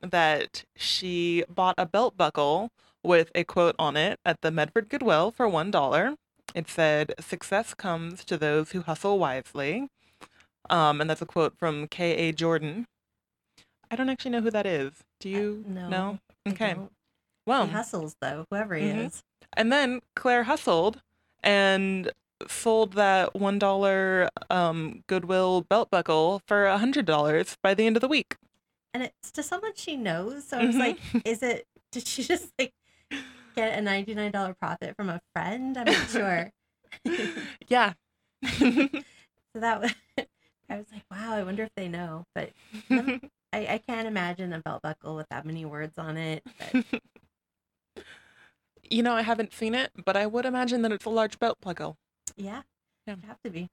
that 0.00 0.64
she 0.76 1.44
bought 1.48 1.74
a 1.78 1.86
belt 1.86 2.16
buckle 2.16 2.70
with 3.02 3.30
a 3.34 3.44
quote 3.44 3.74
on 3.78 3.96
it 3.96 4.18
at 4.24 4.40
the 4.42 4.50
Medford 4.50 4.88
Goodwill 4.88 5.30
for 5.30 5.48
one 5.48 5.70
dollar, 5.70 6.14
It 6.54 6.68
said, 6.68 7.14
Success 7.20 7.74
comes 7.74 8.24
to 8.24 8.36
those 8.36 8.70
who 8.70 8.82
hustle 8.82 9.18
wisely. 9.18 9.88
Um, 10.68 11.00
and 11.00 11.08
that's 11.08 11.22
a 11.22 11.26
quote 11.26 11.54
from 11.58 11.86
K.A. 11.88 12.32
Jordan. 12.32 12.86
I 13.90 13.94
don't 13.96 14.08
actually 14.08 14.32
know 14.32 14.40
who 14.40 14.50
that 14.50 14.66
is. 14.66 14.92
Do 15.20 15.28
you 15.28 15.64
no, 15.68 15.88
know? 15.88 16.18
Okay. 16.48 16.76
Well, 17.46 17.66
he 17.66 17.72
hustles 17.72 18.16
though, 18.20 18.44
whoever 18.50 18.74
he 18.74 18.86
Mhm. 18.86 19.06
is. 19.06 19.22
and 19.52 19.72
then 19.72 20.00
Claire 20.16 20.44
hustled 20.44 21.00
and 21.46 22.10
sold 22.48 22.94
that 22.94 23.32
$1 23.32 24.28
um, 24.50 25.04
Goodwill 25.06 25.62
belt 25.62 25.90
buckle 25.90 26.42
for 26.46 26.66
a 26.66 26.78
$100 26.78 27.56
by 27.62 27.72
the 27.72 27.86
end 27.86 27.96
of 27.96 28.02
the 28.02 28.08
week. 28.08 28.36
And 28.92 29.04
it's 29.04 29.30
to 29.32 29.42
someone 29.42 29.72
she 29.74 29.96
knows. 29.96 30.48
So 30.48 30.58
I 30.58 30.66
was 30.66 30.76
like, 30.76 30.98
is 31.24 31.42
it, 31.42 31.66
did 31.92 32.06
she 32.06 32.22
just 32.24 32.50
like 32.58 32.72
get 33.54 33.78
a 33.78 33.82
$99 33.82 34.58
profit 34.58 34.94
from 34.96 35.08
a 35.08 35.20
friend? 35.32 35.78
I'm 35.78 35.86
not 35.86 36.10
sure. 36.10 36.50
yeah. 37.68 37.94
So 39.54 39.60
that 39.60 39.80
was, 39.80 39.94
I 40.68 40.76
was 40.76 40.84
like, 40.92 41.04
wow, 41.10 41.32
I 41.32 41.42
wonder 41.42 41.62
if 41.62 41.70
they 41.76 41.88
know. 41.88 42.26
But 42.34 42.50
I, 42.90 43.20
I 43.54 43.80
can't 43.88 44.06
imagine 44.06 44.52
a 44.52 44.60
belt 44.60 44.82
buckle 44.82 45.16
with 45.16 45.26
that 45.30 45.46
many 45.46 45.64
words 45.64 45.96
on 45.96 46.18
it. 46.18 46.42
But 46.58 46.84
you 48.90 49.02
know, 49.02 49.14
I 49.14 49.22
haven't 49.22 49.52
seen 49.52 49.74
it, 49.74 49.90
but 50.04 50.16
I 50.16 50.26
would 50.26 50.44
imagine 50.44 50.82
that 50.82 50.92
it's 50.92 51.04
a 51.04 51.10
large 51.10 51.38
belt 51.38 51.58
buckle. 51.60 51.96
yeah, 52.36 52.62
Yeah. 53.06 53.14
it'd 53.14 53.24
have 53.24 53.40
to 53.44 53.50
be. 53.50 53.68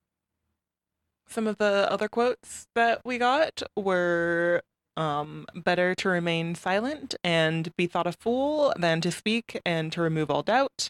Some 1.27 1.47
of 1.47 1.57
the 1.57 1.87
other 1.91 2.07
quotes 2.07 2.67
that 2.75 3.01
we 3.05 3.17
got 3.17 3.63
were 3.75 4.61
um, 4.97 5.47
better 5.55 5.95
to 5.95 6.09
remain 6.09 6.53
silent 6.53 7.15
and 7.23 7.75
be 7.75 7.87
thought 7.87 8.05
a 8.07 8.11
fool 8.11 8.73
than 8.77 9.01
to 9.01 9.11
speak 9.11 9.59
and 9.65 9.91
to 9.93 10.01
remove 10.01 10.29
all 10.29 10.43
doubt. 10.43 10.89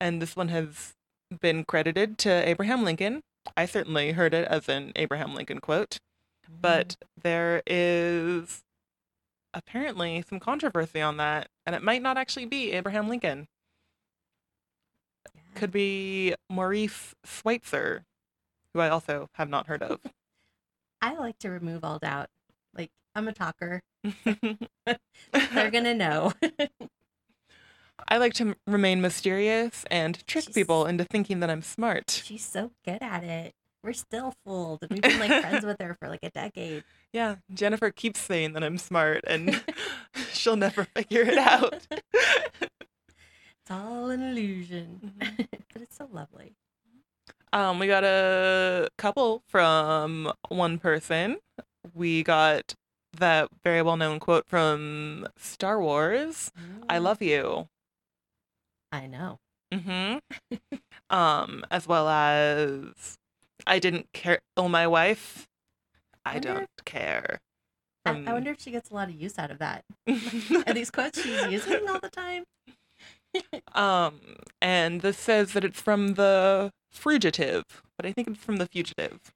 And 0.00 0.20
this 0.20 0.36
one 0.36 0.48
has 0.48 0.94
been 1.40 1.64
credited 1.64 2.18
to 2.18 2.48
Abraham 2.48 2.84
Lincoln. 2.84 3.22
I 3.56 3.64
certainly 3.66 4.12
heard 4.12 4.34
it 4.34 4.46
as 4.48 4.68
an 4.68 4.92
Abraham 4.96 5.34
Lincoln 5.34 5.60
quote, 5.60 5.98
but 6.48 6.96
there 7.22 7.62
is 7.66 8.62
apparently 9.54 10.22
some 10.28 10.40
controversy 10.40 11.00
on 11.00 11.16
that, 11.16 11.48
and 11.70 11.76
it 11.76 11.84
might 11.84 12.02
not 12.02 12.18
actually 12.18 12.46
be 12.46 12.72
Abraham 12.72 13.08
Lincoln. 13.08 13.46
Could 15.54 15.70
be 15.70 16.34
Maurice 16.48 17.14
Schweitzer, 17.24 18.02
who 18.74 18.80
I 18.80 18.88
also 18.88 19.28
have 19.34 19.48
not 19.48 19.68
heard 19.68 19.80
of. 19.84 20.00
I 21.00 21.14
like 21.14 21.38
to 21.38 21.48
remove 21.48 21.84
all 21.84 22.00
doubt. 22.00 22.26
Like, 22.76 22.90
I'm 23.14 23.28
a 23.28 23.32
talker. 23.32 23.82
They're 24.24 25.70
going 25.70 25.84
to 25.84 25.94
know. 25.94 26.32
I 28.08 28.18
like 28.18 28.34
to 28.34 28.56
remain 28.66 29.00
mysterious 29.00 29.84
and 29.92 30.26
trick 30.26 30.46
She's- 30.46 30.54
people 30.54 30.86
into 30.86 31.04
thinking 31.04 31.38
that 31.38 31.50
I'm 31.50 31.62
smart. 31.62 32.20
She's 32.24 32.44
so 32.44 32.72
good 32.84 32.98
at 33.00 33.22
it. 33.22 33.52
We're 33.84 33.92
still 33.92 34.34
fooled. 34.44 34.84
We've 34.90 35.00
been 35.02 35.20
like 35.20 35.40
friends 35.40 35.64
with 35.64 35.80
her 35.80 35.96
for 36.00 36.08
like 36.08 36.24
a 36.24 36.30
decade. 36.30 36.82
Yeah, 37.12 37.36
Jennifer 37.52 37.90
keeps 37.90 38.20
saying 38.20 38.52
that 38.52 38.62
I'm 38.62 38.78
smart 38.78 39.24
and 39.26 39.62
she'll 40.32 40.56
never 40.56 40.84
figure 40.84 41.22
it 41.22 41.38
out. 41.38 41.86
It's 43.62 43.70
all 43.78 44.10
an 44.10 44.20
illusion. 44.22 45.12
Mhm. 45.20 45.46
but 45.72 45.82
it's 45.82 45.96
so 45.96 46.08
lovely. 46.10 46.54
Um, 47.52 47.78
we 47.78 47.86
got 47.86 48.02
a 48.04 48.88
couple 48.98 49.42
from 49.48 50.32
one 50.48 50.78
person. 50.78 51.36
We 51.94 52.22
got 52.24 52.74
that 53.16 53.48
very 53.62 53.82
well 53.82 53.96
known 53.96 54.18
quote 54.18 54.46
from 54.48 55.28
Star 55.38 55.80
Wars 55.80 56.50
I 56.88 56.98
love 56.98 57.22
you. 57.22 57.68
I 58.90 59.06
know. 59.06 59.38
Mm-hmm. 59.72 60.18
um, 61.10 61.64
as 61.70 61.86
well 61.86 62.08
as 62.08 63.16
I 63.68 63.78
didn't 63.78 64.08
care. 64.12 64.40
Oh, 64.56 64.68
my 64.68 64.86
wife. 64.88 65.46
I 66.24 66.34
Wonder 66.34 66.54
don't 66.54 66.68
care. 66.84 67.40
I, 68.04 68.12
From- 68.12 68.28
I 68.28 68.32
wonder 68.32 68.50
if 68.50 68.60
she 68.60 68.70
gets 68.70 68.90
a 68.90 68.94
lot 68.94 69.08
of 69.08 69.14
use 69.14 69.38
out 69.38 69.50
of 69.50 69.58
that. 69.58 69.84
Are 70.66 70.72
these 70.74 70.90
quotes 70.90 71.22
she's 71.22 71.46
using 71.46 71.88
all 71.88 72.00
the 72.00 72.10
time? 72.10 72.44
um, 73.74 74.20
and 74.60 75.00
this 75.02 75.18
says 75.18 75.52
that 75.52 75.64
it's 75.64 75.80
from 75.80 76.14
the 76.14 76.72
Frugitive, 76.94 77.62
but 77.96 78.04
I 78.06 78.12
think 78.12 78.28
it's 78.28 78.38
from 78.38 78.56
the 78.56 78.66
Fugitive. 78.66 79.32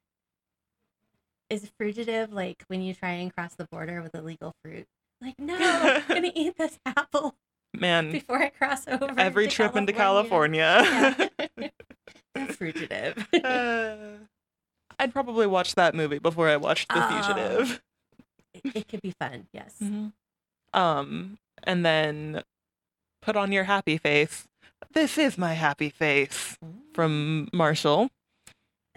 Is 1.51 1.71
fugitive 1.79 2.33
like 2.33 2.65
when 2.69 2.81
you 2.81 2.95
try 2.95 3.11
and 3.11 3.33
cross 3.33 3.55
the 3.55 3.67
border 3.71 4.03
with 4.03 4.15
illegal 4.15 4.55
fruit? 4.65 4.87
Like, 5.21 5.39
no, 5.39 5.55
I'm 5.57 6.03
gonna 6.09 6.33
eat 6.35 6.57
this 6.57 6.79
apple 6.85 7.37
Man, 7.75 8.11
before 8.13 8.43
I 8.43 8.49
cross 8.49 8.89
over. 8.89 9.15
Every 9.19 9.47
trip 9.47 9.77
into 9.77 9.93
California. 9.93 11.29
Yeah. 11.59 11.69
Fugitive. 12.49 13.29
Uh, 13.45 13.87
I'd 14.99 15.13
probably 15.13 15.47
watch 15.47 15.75
that 15.75 15.95
movie 15.95 16.19
before 16.19 16.49
I 16.49 16.57
watched 16.57 16.89
The 16.89 17.05
Oh. 17.05 17.09
Fugitive. 17.23 17.83
it, 18.55 18.77
it 18.77 18.89
could 18.89 19.03
be 19.03 19.13
fun, 19.13 19.47
yes. 19.53 19.81
Um, 20.73 21.39
and 21.63 21.85
then 21.85 22.43
put 23.23 23.37
on 23.37 23.53
your 23.53 23.65
happy 23.65 23.99
face. 23.99 24.47
This 24.93 25.19
is 25.19 25.37
my 25.39 25.55
happy 25.55 25.89
face 25.91 26.57
from 26.93 27.49
Marshall. 27.53 28.11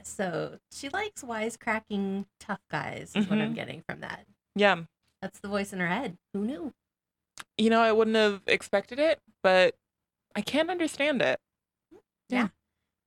So 0.04 0.60
she 0.72 0.90
likes 0.90 1.22
wisecracking 1.24 2.26
tough 2.40 2.62
guys, 2.70 3.12
is 3.16 3.28
what 3.28 3.40
I'm 3.40 3.52
Mhm. 3.52 3.56
getting 3.56 3.82
from 3.88 4.00
that. 4.02 4.26
Yeah, 4.56 4.84
That's 5.22 5.40
the 5.40 5.48
voice 5.48 5.74
in 5.74 5.80
her 5.80 5.88
head. 5.88 6.18
Who 6.34 6.46
knew? 6.46 6.74
you 7.58 7.70
know, 7.72 7.82
I 7.82 7.92
wouldn't 7.92 8.16
have 8.16 8.42
expected 8.46 9.00
it, 9.00 9.20
but 9.42 9.76
I 10.36 10.42
can't 10.42 10.70
understand 10.70 11.22
it. 11.24 11.40
Yeah. 12.30 12.50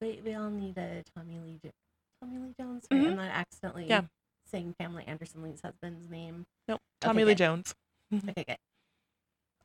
We, 0.01 0.21
we 0.25 0.35
all 0.35 0.51
need 0.51 0.77
a 0.77 1.05
Tommy 1.15 1.39
Lee 1.39 1.59
Tommy 2.21 2.39
Lee 2.39 2.55
Jones. 2.59 2.87
Right? 2.91 3.01
Mhm. 3.01 3.11
I'm 3.11 3.17
not 3.17 3.31
accidentally 3.31 3.87
Yeah. 3.87 4.03
saying 4.45 4.75
Pamela 4.79 5.03
Anderson 5.03 5.43
Lee's 5.43 5.61
husband's 5.63 6.09
name. 6.09 6.47
Nope, 6.69 6.81
Tommy 7.01 7.23
Okay, 7.23 7.27
Lee 7.27 7.31
good. 7.33 7.39
Jones. 7.39 7.75
Okay, 8.29 8.45
good. 8.47 8.57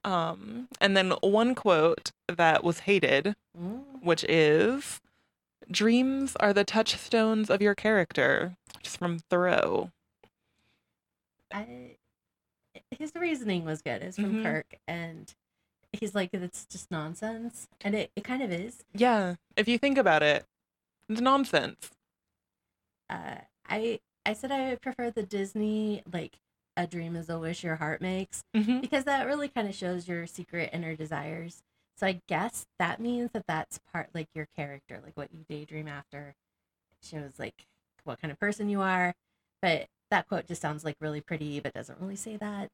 Um, 0.09 0.67
and 0.79 0.95
then 0.95 1.11
one 1.21 1.55
quote 1.55 2.11
that 2.27 2.63
was 2.63 2.81
hated, 2.81 3.35
Mm. 3.57 4.03
which 4.03 4.23
is, 4.25 5.01
"Dreams 5.71 6.35
are 6.35 6.53
the 6.53 6.63
touchstones 6.63 7.49
of 7.49 7.59
your 7.61 7.73
character." 7.73 8.55
Just 8.83 8.97
from 8.97 9.17
Thoreau. 9.17 9.91
I, 11.51 11.97
his 12.91 13.13
reasoning 13.15 13.65
was 13.65 13.81
good. 13.81 14.03
It's 14.03 14.17
from 14.17 14.35
Mhm. 14.35 14.43
Kirk, 14.43 14.75
and 14.87 15.33
he's 15.91 16.13
like, 16.13 16.31
it's 16.33 16.65
just 16.67 16.91
nonsense, 16.91 17.67
and 17.81 17.95
it, 17.95 18.11
it 18.15 18.23
kind 18.23 18.43
of 18.43 18.51
is. 18.51 18.83
Yeah, 18.93 19.35
if 19.55 19.67
you 19.67 19.79
think 19.79 19.97
about 19.97 20.21
it, 20.21 20.45
it's 21.09 21.21
nonsense. 21.21 21.89
Uh, 23.09 23.35
I 23.67 23.99
I 24.25 24.33
said 24.33 24.51
I 24.51 24.75
prefer 24.75 25.11
the 25.11 25.23
Disney 25.23 26.03
like 26.11 26.37
a 26.77 26.87
dream 26.87 27.15
is 27.15 27.29
a 27.29 27.39
wish 27.39 27.63
your 27.63 27.75
heart 27.77 28.01
makes 28.01 28.43
hmm 28.55 28.79
because 28.81 29.05
that 29.05 29.25
really 29.27 29.47
kind 29.47 29.67
of 29.67 29.75
shows 29.75 30.07
your 30.07 30.27
secret 30.27 30.69
inner 30.73 30.95
desires. 30.95 31.63
So 31.97 32.07
I 32.07 32.21
guess 32.27 32.65
that 32.79 32.99
means 32.99 33.31
that 33.33 33.45
that's 33.47 33.79
part 33.93 34.09
like 34.13 34.27
your 34.35 34.47
character, 34.55 34.99
like 35.03 35.15
what 35.17 35.29
you 35.33 35.45
daydream 35.49 35.87
after. 35.87 36.35
It 37.01 37.07
shows 37.07 37.39
like 37.39 37.65
what 38.03 38.19
kind 38.21 38.31
of 38.31 38.39
person 38.39 38.69
you 38.69 38.81
are. 38.81 39.13
But 39.61 39.87
that 40.11 40.27
quote 40.27 40.47
just 40.47 40.61
sounds 40.61 40.83
like 40.83 40.97
really 40.99 41.21
pretty, 41.21 41.59
but 41.59 41.73
doesn't 41.73 41.99
really 41.99 42.15
say 42.17 42.37
that. 42.37 42.69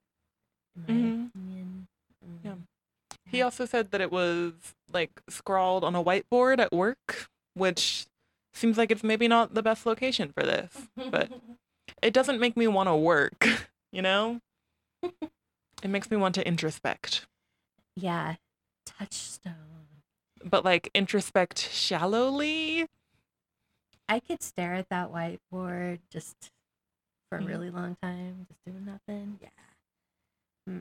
Mhm. 0.89 1.29
opinion. 1.29 1.87
Yeah. 2.43 2.51
Mm. 2.51 2.61
He 3.25 3.41
also 3.41 3.65
said 3.65 3.91
that 3.91 4.01
it 4.01 4.11
was 4.11 4.53
like 4.91 5.21
scrawled 5.29 5.83
on 5.83 5.95
a 5.95 6.03
whiteboard 6.03 6.59
at 6.59 6.71
work, 6.71 7.29
which 7.53 8.05
seems 8.53 8.77
like 8.77 8.91
it's 8.91 9.03
maybe 9.03 9.27
not 9.27 9.53
the 9.53 9.63
best 9.63 9.85
location 9.85 10.31
for 10.33 10.43
this. 10.43 10.87
But 11.09 11.29
it 12.01 12.13
doesn't 12.13 12.39
make 12.39 12.55
me 12.57 12.67
want 12.67 12.87
to 12.89 12.95
work, 12.95 13.47
you 13.91 14.01
know? 14.01 14.39
It 15.83 15.89
makes 15.89 16.11
me 16.11 16.17
want 16.17 16.35
to 16.35 16.43
introspect. 16.47 17.25
yeah, 17.95 18.35
touchstone. 18.85 19.55
But 20.43 20.63
like 20.65 20.89
introspect 20.93 21.57
shallowly? 21.69 22.87
I 24.09 24.19
could 24.19 24.43
stare 24.43 24.73
at 24.73 24.89
that 24.89 25.11
whiteboard 25.11 25.99
just 26.09 26.35
for 27.29 27.37
a 27.37 27.41
Mhm. 27.41 27.47
really 27.47 27.69
long 27.69 27.95
time, 28.01 28.45
just 28.49 28.59
doing 28.65 28.85
nothing. 28.85 29.39
Yeah. 29.41 29.49
Hmm. 30.67 30.79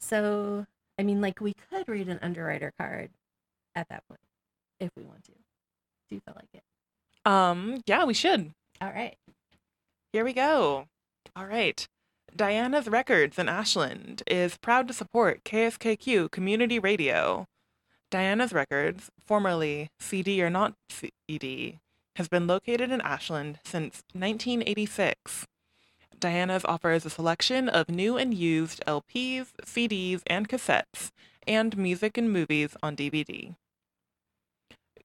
So, 0.00 0.66
I 0.98 1.02
mean, 1.02 1.20
like, 1.20 1.40
we 1.40 1.54
could 1.54 1.88
read 1.88 2.08
an 2.08 2.18
underwriter 2.22 2.72
card 2.78 3.10
at 3.74 3.88
that 3.88 4.06
point 4.08 4.20
if 4.78 4.90
we 4.96 5.04
want 5.04 5.24
to. 5.24 5.32
Do 5.32 6.14
you 6.14 6.20
feel 6.20 6.34
like 6.36 6.50
it? 6.52 6.62
Um, 7.26 7.80
yeah, 7.86 8.04
we 8.04 8.14
should. 8.14 8.52
All 8.80 8.90
right. 8.90 9.16
Here 10.12 10.24
we 10.24 10.32
go. 10.32 10.86
All 11.34 11.46
right. 11.46 11.84
Diana's 12.34 12.86
Records 12.86 13.38
in 13.38 13.48
Ashland 13.48 14.22
is 14.26 14.58
proud 14.58 14.86
to 14.88 14.94
support 14.94 15.42
KSKQ 15.44 16.30
Community 16.30 16.78
Radio. 16.78 17.46
Diana's 18.10 18.52
Records, 18.52 19.10
formerly 19.26 19.88
CD 19.98 20.40
or 20.42 20.50
Not 20.50 20.74
CD, 21.28 21.80
has 22.14 22.28
been 22.28 22.46
located 22.46 22.92
in 22.92 23.00
Ashland 23.00 23.58
since 23.64 24.02
1986. 24.12 25.46
Diana's 26.20 26.64
offers 26.64 27.04
a 27.04 27.10
selection 27.10 27.68
of 27.68 27.88
new 27.88 28.16
and 28.16 28.32
used 28.32 28.82
LPs, 28.86 29.48
CDs, 29.64 30.22
and 30.26 30.48
cassettes, 30.48 31.10
and 31.46 31.76
music 31.76 32.16
and 32.16 32.32
movies 32.32 32.76
on 32.82 32.94
DVD. 32.94 33.56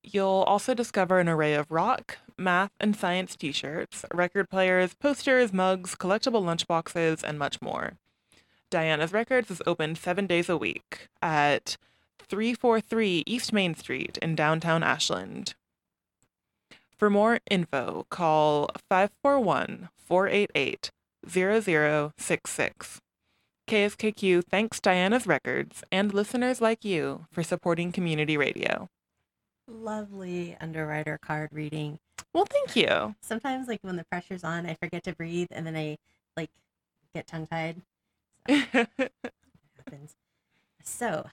You'll 0.03 0.43
also 0.48 0.74
discover 0.74 1.20
an 1.20 1.29
array 1.29 1.53
of 1.53 1.72
rock, 1.72 2.17
math, 2.38 2.72
and 2.79 2.96
science 2.96 3.36
t 3.36 3.51
shirts, 3.51 4.03
record 4.13 4.50
players, 4.50 4.93
posters, 4.96 5.53
mugs, 5.53 5.96
collectible 5.96 6.43
lunchboxes, 6.43 7.24
and 7.24 7.38
much 7.38 7.62
more. 7.62 7.93
Diana's 8.72 9.13
Records 9.13 9.51
is 9.51 9.62
open 9.67 9.96
seven 9.96 10.25
days 10.25 10.50
a 10.50 10.58
week 10.58 11.10
at 11.22 11.77
343 12.20 13.24
East 13.25 13.53
Main 13.53 13.75
Street 13.75 14.17
in 14.22 14.34
downtown 14.36 14.81
Ashland. 14.81 15.53
For 16.98 17.10
more 17.10 17.39
info, 17.50 18.05
call 18.10 18.70
541 18.89 19.89
488 19.98 20.91
0066. 21.27 23.01
KSKQ 23.67 24.43
thanks 24.50 24.79
Diana's 24.79 25.27
Records 25.27 25.84
and 25.91 26.13
listeners 26.13 26.62
like 26.62 26.84
you 26.84 27.25
for 27.31 27.43
supporting 27.43 27.91
community 27.91 28.38
radio. 28.38 28.88
Lovely 29.71 30.57
underwriter 30.59 31.17
card 31.21 31.49
reading. 31.53 31.97
Well, 32.33 32.45
thank 32.45 32.75
you. 32.75 33.15
Sometimes, 33.21 33.67
like 33.67 33.79
when 33.83 33.95
the 33.95 34.03
pressure's 34.03 34.43
on, 34.43 34.65
I 34.65 34.73
forget 34.75 35.03
to 35.05 35.15
breathe 35.15 35.47
and 35.51 35.65
then 35.65 35.75
I 35.75 35.97
like 36.35 36.49
get 37.15 37.25
tongue 37.27 37.47
tied. 37.47 37.81
happens. 38.47 40.15
So, 40.83 41.27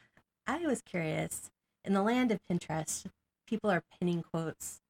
I 0.46 0.58
was 0.66 0.82
curious. 0.82 1.50
In 1.84 1.94
the 1.94 2.02
land 2.02 2.30
of 2.30 2.38
Pinterest, 2.50 3.06
people 3.46 3.70
are 3.70 3.82
pinning 3.98 4.22
quotes 4.22 4.80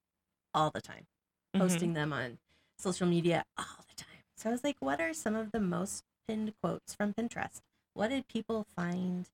all 0.55 0.71
the 0.71 0.81
time, 0.81 1.07
Mhm. 1.55 1.61
posting 1.61 1.93
them 1.95 2.13
on 2.13 2.39
social 2.79 3.07
media 3.07 3.45
all 3.57 3.85
the 3.89 3.95
time. 3.95 4.23
So 4.37 4.51
I 4.51 4.53
was 4.53 4.63
like, 4.65 4.77
what 4.81 5.01
are 5.01 5.15
some 5.15 5.35
of 5.35 5.53
the 5.53 5.61
most 5.61 6.05
pinned 6.27 6.53
quotes 6.63 6.95
from 6.95 7.15
Pinterest? 7.15 7.61
What 7.95 8.09
did 8.09 8.29
people 8.29 8.67
find 8.77 9.29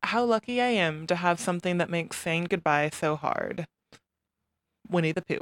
How 0.01 0.23
lucky 0.23 0.59
I 0.59 0.69
am 0.69 1.05
to 1.05 1.15
have 1.17 1.39
something 1.39 1.77
that 1.77 1.91
makes 1.91 2.17
saying 2.17 2.45
goodbye 2.45 2.89
so 2.91 3.15
hard. 3.15 3.67
Winnie 4.89 5.11
the 5.11 5.21
Pooh. 5.21 5.41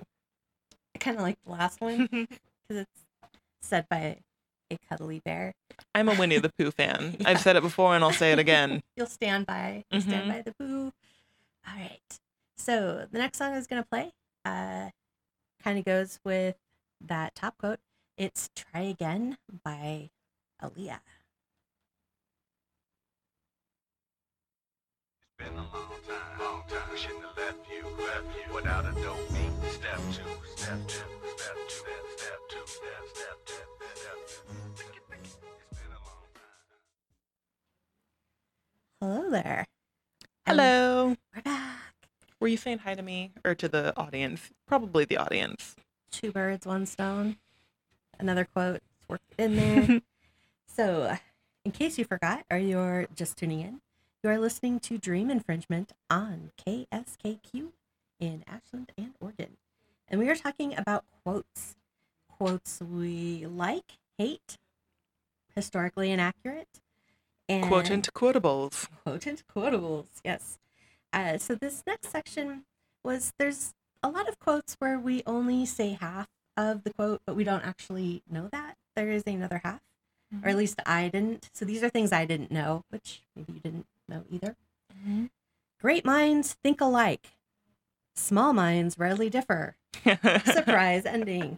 I 0.95 0.99
kind 0.99 1.17
of 1.17 1.23
like 1.23 1.37
the 1.45 1.51
last 1.51 1.81
one 1.81 2.07
because 2.11 2.27
it's 2.69 2.89
said 3.61 3.87
by 3.89 4.17
a 4.71 4.77
cuddly 4.89 5.21
bear. 5.23 5.53
I'm 5.93 6.09
a 6.09 6.15
Winnie 6.15 6.39
the 6.39 6.51
Pooh 6.57 6.71
fan. 6.71 7.17
I've 7.25 7.39
said 7.41 7.55
it 7.55 7.61
before 7.63 7.95
and 7.95 8.03
I'll 8.03 8.11
say 8.13 8.31
it 8.31 8.39
again. 8.39 8.81
You'll 8.95 9.07
stand 9.07 9.45
by, 9.45 9.83
you'll 9.91 10.01
stand 10.01 10.29
Mhm. 10.31 10.33
by 10.35 10.41
the 10.41 10.53
Pooh. 10.53 10.91
All 11.67 11.75
right. 11.75 12.19
So 12.57 13.07
the 13.11 13.17
next 13.17 13.37
song 13.37 13.53
I 13.53 13.57
was 13.57 13.67
gonna 13.67 13.85
play, 13.89 14.11
uh, 14.45 14.89
kind 15.61 15.77
of 15.79 15.85
goes 15.85 16.19
with 16.23 16.55
that 17.01 17.35
top 17.35 17.57
quote. 17.57 17.79
It's 18.17 18.49
"Try 18.55 18.81
Again" 18.81 19.37
by 19.63 20.09
Aaliyah. 20.63 20.99
Been 25.45 25.53
a 25.53 25.57
long 25.57 25.69
time, 26.07 26.39
long 26.39 26.63
time. 26.67 26.81
We 26.91 26.97
shouldn't 26.97 27.23
have 27.23 27.37
left 27.37 27.69
you, 27.69 27.83
left 28.03 28.35
you 28.35 28.45
without 28.55 28.85
a 28.85 28.91
dope 28.99 29.29
beat. 29.29 29.51
Step 29.71 29.99
two, 30.11 30.23
step 30.55 30.79
two, 30.87 31.03
step 31.37 31.55
two, 31.67 31.83
step 32.17 32.39
two, 32.49 32.65
step, 32.65 33.03
step 33.13 33.37
two, 33.45 33.53
step 33.93 34.17
two. 34.25 34.41
Think 34.75 34.95
it, 34.95 35.03
think 35.07 35.21
it. 35.21 35.37
It's 35.69 35.79
been 35.79 35.91
a 35.91 36.01
long 36.01 36.25
time. 36.33 36.81
Hello 39.01 39.29
there. 39.29 39.67
And 40.47 40.59
Hello. 40.59 41.15
We're 41.35 41.41
back. 41.43 41.93
Were 42.39 42.47
you 42.47 42.57
saying 42.57 42.79
hi 42.79 42.95
to 42.95 43.03
me 43.03 43.31
or 43.43 43.53
to 43.53 43.69
the 43.69 43.95
audience? 43.95 44.49
Probably 44.65 45.05
the 45.05 45.17
audience. 45.17 45.75
Two 46.09 46.31
birds, 46.31 46.65
one 46.65 46.87
stone. 46.87 47.37
Another 48.19 48.45
quote 48.45 48.77
It's 48.77 49.07
worked 49.07 49.31
in 49.37 49.57
there. 49.57 50.01
so, 50.67 51.15
in 51.63 51.71
case 51.71 51.99
you 51.99 52.05
forgot 52.05 52.43
or 52.49 52.57
you're 52.57 53.05
just 53.13 53.37
tuning 53.37 53.61
in, 53.61 53.81
you 54.25 54.31
are 54.31 54.39
listening 54.39 54.79
to 54.79 54.97
Dream 54.97 55.29
Infringement 55.29 55.93
on 56.09 56.49
KSKQ 56.65 57.67
in 58.19 58.43
Ashland 58.47 58.91
and 58.97 59.13
Oregon. 59.21 59.57
And 60.07 60.19
we 60.19 60.27
are 60.29 60.35
talking 60.35 60.75
about 60.75 61.05
quotes. 61.23 61.75
Quotes 62.27 62.81
we 62.81 63.45
like, 63.45 63.99
hate, 64.17 64.57
historically 65.55 66.09
inaccurate, 66.09 66.81
and 67.47 67.65
Quotant 67.65 68.11
quotables. 68.15 68.87
quotant 69.03 69.43
quotables. 69.55 70.07
Yes. 70.23 70.57
Uh, 71.13 71.37
so 71.37 71.53
this 71.53 71.83
next 71.85 72.09
section 72.09 72.63
was 73.03 73.31
there's 73.37 73.75
a 74.01 74.09
lot 74.09 74.27
of 74.27 74.39
quotes 74.39 74.73
where 74.79 74.97
we 74.97 75.21
only 75.27 75.67
say 75.67 75.99
half 76.01 76.29
of 76.57 76.83
the 76.83 76.91
quote, 76.91 77.21
but 77.27 77.35
we 77.35 77.43
don't 77.43 77.63
actually 77.63 78.23
know 78.27 78.49
that 78.51 78.73
there 78.95 79.11
is 79.11 79.21
another 79.27 79.61
half, 79.63 79.81
or 80.41 80.49
at 80.49 80.57
least 80.57 80.81
I 80.83 81.09
didn't. 81.09 81.51
So 81.53 81.63
these 81.63 81.83
are 81.83 81.89
things 81.89 82.11
I 82.11 82.25
didn't 82.25 82.49
know, 82.49 82.85
which 82.89 83.21
maybe 83.35 83.53
you 83.53 83.59
didn't 83.59 83.85
know 84.07 84.23
either. 84.29 84.55
Mhm. 85.05 85.29
Great 85.81 86.05
minds 86.05 86.53
think 86.63 86.81
alike. 86.81 87.33
Small 88.15 88.53
minds 88.53 88.97
rarely 88.97 89.29
differ. 89.29 89.75
Surprise 90.45 91.05
ending. 91.05 91.57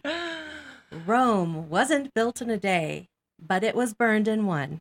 Rome 1.06 1.68
wasn't 1.68 2.14
built 2.14 2.40
in 2.42 2.50
a 2.50 2.56
day, 2.58 3.08
but 3.38 3.62
it 3.62 3.74
was 3.74 3.94
burned 3.94 4.26
in 4.28 4.46
one. 4.46 4.80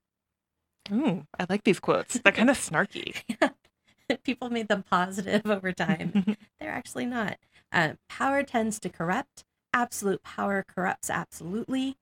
Ooh, 0.91 1.25
I 1.39 1.45
like 1.49 1.63
these 1.65 1.79
quotes. 1.79 2.19
They're 2.19 2.31
kind 2.31 2.49
of 2.49 2.57
snarky. 2.57 3.21
People 4.23 4.49
made 4.49 4.69
them 4.69 4.83
positive 4.83 5.45
over 5.49 5.71
time. 5.73 6.37
They're 6.59 6.71
actually 6.71 7.05
not. 7.05 7.37
Uh, 7.71 7.93
power 8.07 8.41
tends 8.43 8.79
to 8.79 8.89
corrupt. 8.89 9.43
Absolute 9.73 10.23
power 10.23 10.63
corrupts 10.67 11.09
absolutely. 11.09 11.97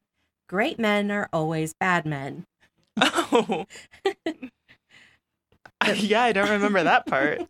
Great 0.48 0.78
men 0.78 1.10
are 1.10 1.28
always 1.34 1.74
bad 1.74 2.06
men. 2.06 2.46
oh. 3.02 3.66
yeah, 5.98 6.24
I 6.24 6.32
don't 6.32 6.50
remember 6.50 6.84
that 6.84 7.06
part. 7.06 7.42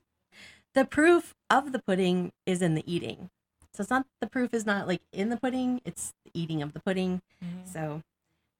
The 0.73 0.83
proof 0.83 1.33
of 1.49 1.71
the 1.71 1.79
pudding 1.79 2.33
is 2.45 2.61
in 2.61 2.75
the 2.75 2.83
eating. 2.85 3.29
So 3.73 3.79
it's 3.81 3.89
not 3.89 4.05
the 4.19 4.27
proof 4.27 4.53
is 4.53 4.65
not 4.65 4.89
like 4.89 4.99
in 5.13 5.29
the 5.29 5.37
pudding, 5.37 5.79
it's 5.85 6.13
the 6.25 6.31
eating 6.33 6.61
of 6.61 6.73
the 6.73 6.81
pudding. 6.81 7.21
So 7.63 8.01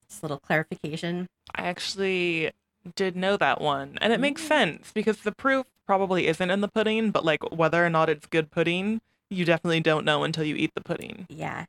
just 0.08 0.24
a 0.24 0.26
little 0.26 0.40
clarification. 0.40 1.28
I 1.54 1.64
actually 1.68 2.52
did 2.96 3.18
know 3.18 3.36
that 3.36 3.60
one. 3.60 3.98
And 4.00 4.14
it 4.14 4.22
makes 4.22 4.42
Mm. 4.44 4.48
sense 4.48 4.92
because 4.94 5.24
the 5.24 5.34
proof 5.34 5.66
probably 5.86 6.28
isn't 6.28 6.50
in 6.50 6.62
the 6.62 6.70
pudding, 6.70 7.12
but 7.12 7.26
like 7.26 7.44
whether 7.52 7.86
or 7.86 7.90
not 7.90 8.08
it's 8.10 8.28
good 8.28 8.50
pudding, 8.50 9.02
you 9.30 9.44
definitely 9.44 9.82
don't 9.82 10.06
know 10.06 10.24
until 10.24 10.46
you 10.46 10.56
eat 10.56 10.72
the 10.74 10.82
pudding. 10.82 11.26
Yeah. 11.30 11.66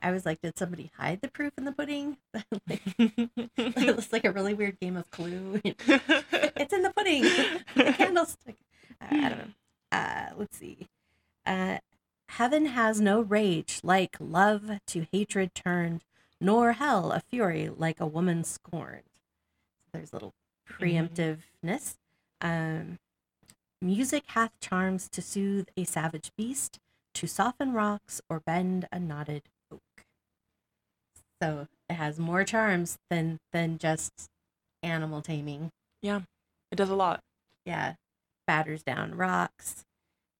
I 0.00 0.12
was 0.12 0.24
like, 0.24 0.40
did 0.40 0.56
somebody 0.56 0.92
hide 0.96 1.20
the 1.20 1.28
proof 1.28 1.52
in 1.58 1.64
the 1.64 1.72
pudding? 1.72 2.18
like, 2.68 2.82
it 3.56 3.96
was 3.96 4.12
like 4.12 4.24
a 4.24 4.32
really 4.32 4.54
weird 4.54 4.78
game 4.80 4.96
of 4.96 5.10
clue. 5.10 5.60
it's 5.64 6.72
in 6.72 6.82
the 6.82 6.92
pudding. 6.94 7.22
the 7.74 7.92
candlestick. 7.92 8.56
Uh, 9.00 9.06
I 9.10 9.28
don't 9.28 9.38
know. 9.38 9.52
Uh, 9.90 10.26
let's 10.36 10.56
see. 10.56 10.86
Uh, 11.44 11.78
Heaven 12.28 12.66
has 12.66 13.00
no 13.00 13.20
rage 13.20 13.80
like 13.82 14.16
love 14.20 14.70
to 14.86 15.06
hatred 15.10 15.54
turned, 15.54 16.04
nor 16.40 16.72
hell 16.74 17.10
a 17.10 17.20
fury 17.20 17.68
like 17.68 18.00
a 18.00 18.06
woman 18.06 18.44
scorned. 18.44 19.02
There's 19.92 20.12
a 20.12 20.16
little 20.16 20.34
preemptiveness. 20.70 21.96
Um, 22.40 22.98
music 23.80 24.24
hath 24.28 24.52
charms 24.60 25.08
to 25.08 25.22
soothe 25.22 25.68
a 25.76 25.84
savage 25.84 26.30
beast, 26.36 26.78
to 27.14 27.26
soften 27.26 27.72
rocks 27.72 28.20
or 28.28 28.40
bend 28.40 28.86
a 28.92 29.00
knotted. 29.00 29.42
So 31.42 31.68
it 31.88 31.94
has 31.94 32.18
more 32.18 32.44
charms 32.44 32.98
than 33.10 33.38
than 33.52 33.78
just 33.78 34.12
animal 34.82 35.22
taming. 35.22 35.70
Yeah, 36.02 36.22
it 36.70 36.76
does 36.76 36.90
a 36.90 36.96
lot. 36.96 37.20
Yeah, 37.64 37.94
batters 38.46 38.82
down 38.82 39.14
rocks, 39.14 39.84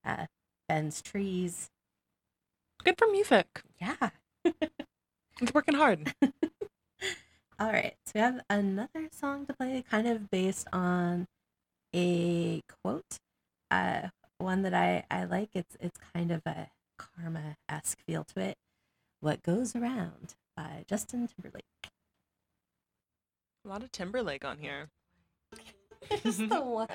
uh, 0.05 0.27
bends 0.69 1.03
trees. 1.03 1.69
Good 2.85 2.99
for 2.99 3.09
music. 3.09 3.63
Yeah. 3.81 4.11
It's 5.41 5.55
working 5.55 5.75
hard. 5.75 6.13
All 7.61 7.73
right. 7.73 7.95
So 8.07 8.13
we 8.17 8.21
have 8.21 8.41
another 8.51 9.09
song 9.13 9.47
to 9.47 9.53
play, 9.53 9.85
kind 9.89 10.07
of 10.09 10.31
based 10.31 10.67
on 10.73 11.27
a 11.95 12.63
quote. 12.83 13.19
Uh, 13.71 14.09
one 14.39 14.63
that 14.63 14.75
I 14.75 15.05
I 15.11 15.25
like. 15.25 15.51
It's 15.55 15.77
it's 15.81 15.99
kind 16.15 16.31
of 16.33 16.43
a 16.47 16.71
karma 16.99 17.57
esque 17.69 17.99
feel 18.07 18.25
to 18.35 18.41
it. 18.41 18.57
What 19.21 19.43
goes 19.43 19.77
around 19.77 20.35
by 20.59 20.85
Justin 20.89 21.29
Timberlake. 21.29 21.63
A 23.65 23.69
lot 23.69 23.85
of 23.85 23.93
Timberlake 23.93 24.45
on 24.45 24.59
here. 24.59 24.89
Just 26.25 26.49
the 26.49 26.61
one. 26.61 26.89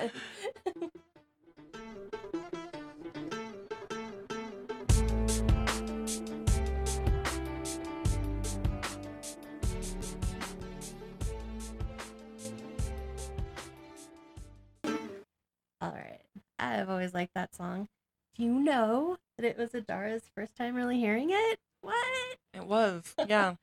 All 15.80 15.90
right. 15.90 16.20
I've 16.58 16.90
always 16.90 17.14
liked 17.14 17.32
that 17.34 17.54
song. 17.54 17.88
Do 18.36 18.42
you 18.42 18.52
know 18.52 19.18
that 19.38 19.46
it 19.46 19.56
was 19.56 19.70
Adara's 19.70 20.24
first 20.34 20.56
time 20.56 20.74
really 20.74 20.98
hearing 20.98 21.30
it? 21.30 21.58
What? 21.80 22.36
It 22.52 22.66
was. 22.66 23.14
Yeah. 23.28 23.54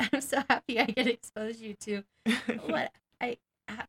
I'm 0.00 0.20
so 0.20 0.42
happy 0.50 0.80
I 0.80 0.86
get 0.86 1.06
expose 1.06 1.60
you 1.60 1.74
to 1.80 2.02
what 2.66 2.90
I 3.20 3.38
I- 3.68 3.84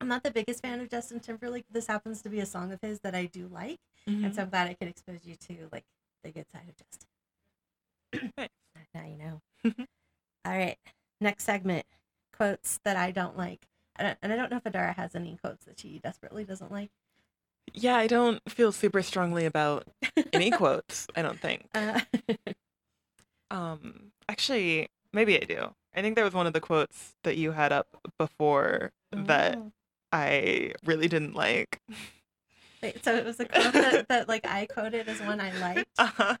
I'm 0.00 0.08
not 0.08 0.22
the 0.22 0.30
biggest 0.30 0.60
fan 0.60 0.80
of 0.80 0.90
Justin 0.90 1.20
Timberlake. 1.20 1.64
This 1.70 1.86
happens 1.86 2.20
to 2.22 2.28
be 2.28 2.40
a 2.40 2.46
song 2.46 2.70
of 2.70 2.80
his 2.82 3.00
that 3.00 3.14
I 3.14 3.24
do 3.24 3.48
like, 3.48 3.78
and 4.06 4.22
so 4.22 4.28
mm-hmm. 4.28 4.40
I'm 4.40 4.50
glad 4.50 4.68
I 4.68 4.74
could 4.74 4.88
expose 4.88 5.24
you 5.24 5.36
to 5.48 5.68
like 5.72 5.84
the 6.22 6.30
good 6.30 6.44
side 6.52 6.68
of 6.68 6.76
Justin. 6.76 8.32
Nice. 8.36 8.48
now 8.94 9.06
you 9.06 9.16
know. 9.16 9.40
All 10.44 10.52
right, 10.52 10.76
next 11.20 11.44
segment: 11.44 11.86
quotes 12.36 12.78
that 12.84 12.96
I 12.96 13.10
don't 13.10 13.38
like, 13.38 13.66
I 13.98 14.16
and 14.22 14.32
I 14.32 14.36
don't 14.36 14.50
know 14.50 14.58
if 14.58 14.64
Adara 14.64 14.94
has 14.94 15.14
any 15.14 15.38
quotes 15.42 15.64
that 15.64 15.80
she 15.80 15.98
desperately 15.98 16.44
doesn't 16.44 16.70
like. 16.70 16.90
Yeah, 17.74 17.96
I 17.96 18.06
don't 18.06 18.40
feel 18.48 18.72
super 18.72 19.02
strongly 19.02 19.44
about 19.44 19.86
any 20.32 20.50
quotes, 20.50 21.06
I 21.16 21.22
don't 21.22 21.38
think. 21.40 21.68
Uh, 21.74 22.00
Um 23.50 24.10
actually, 24.28 24.88
maybe 25.12 25.40
I 25.40 25.44
do. 25.44 25.72
I 25.94 26.02
think 26.02 26.16
there 26.16 26.24
was 26.24 26.34
one 26.34 26.46
of 26.46 26.52
the 26.52 26.60
quotes 26.60 27.14
that 27.22 27.36
you 27.36 27.52
had 27.52 27.72
up 27.72 27.86
before 28.18 28.90
that 29.12 29.56
oh. 29.56 29.72
I 30.12 30.72
really 30.84 31.06
didn't 31.08 31.34
like. 31.34 31.80
Wait, 32.82 33.02
so 33.04 33.14
it 33.14 33.24
was 33.24 33.38
a 33.40 33.44
quote 33.46 33.72
that, 33.72 34.08
that 34.08 34.28
like 34.28 34.46
I 34.46 34.66
quoted 34.66 35.08
as 35.08 35.20
one 35.20 35.40
I 35.40 35.52
liked. 35.58 35.88
Uh-huh. 35.96 36.36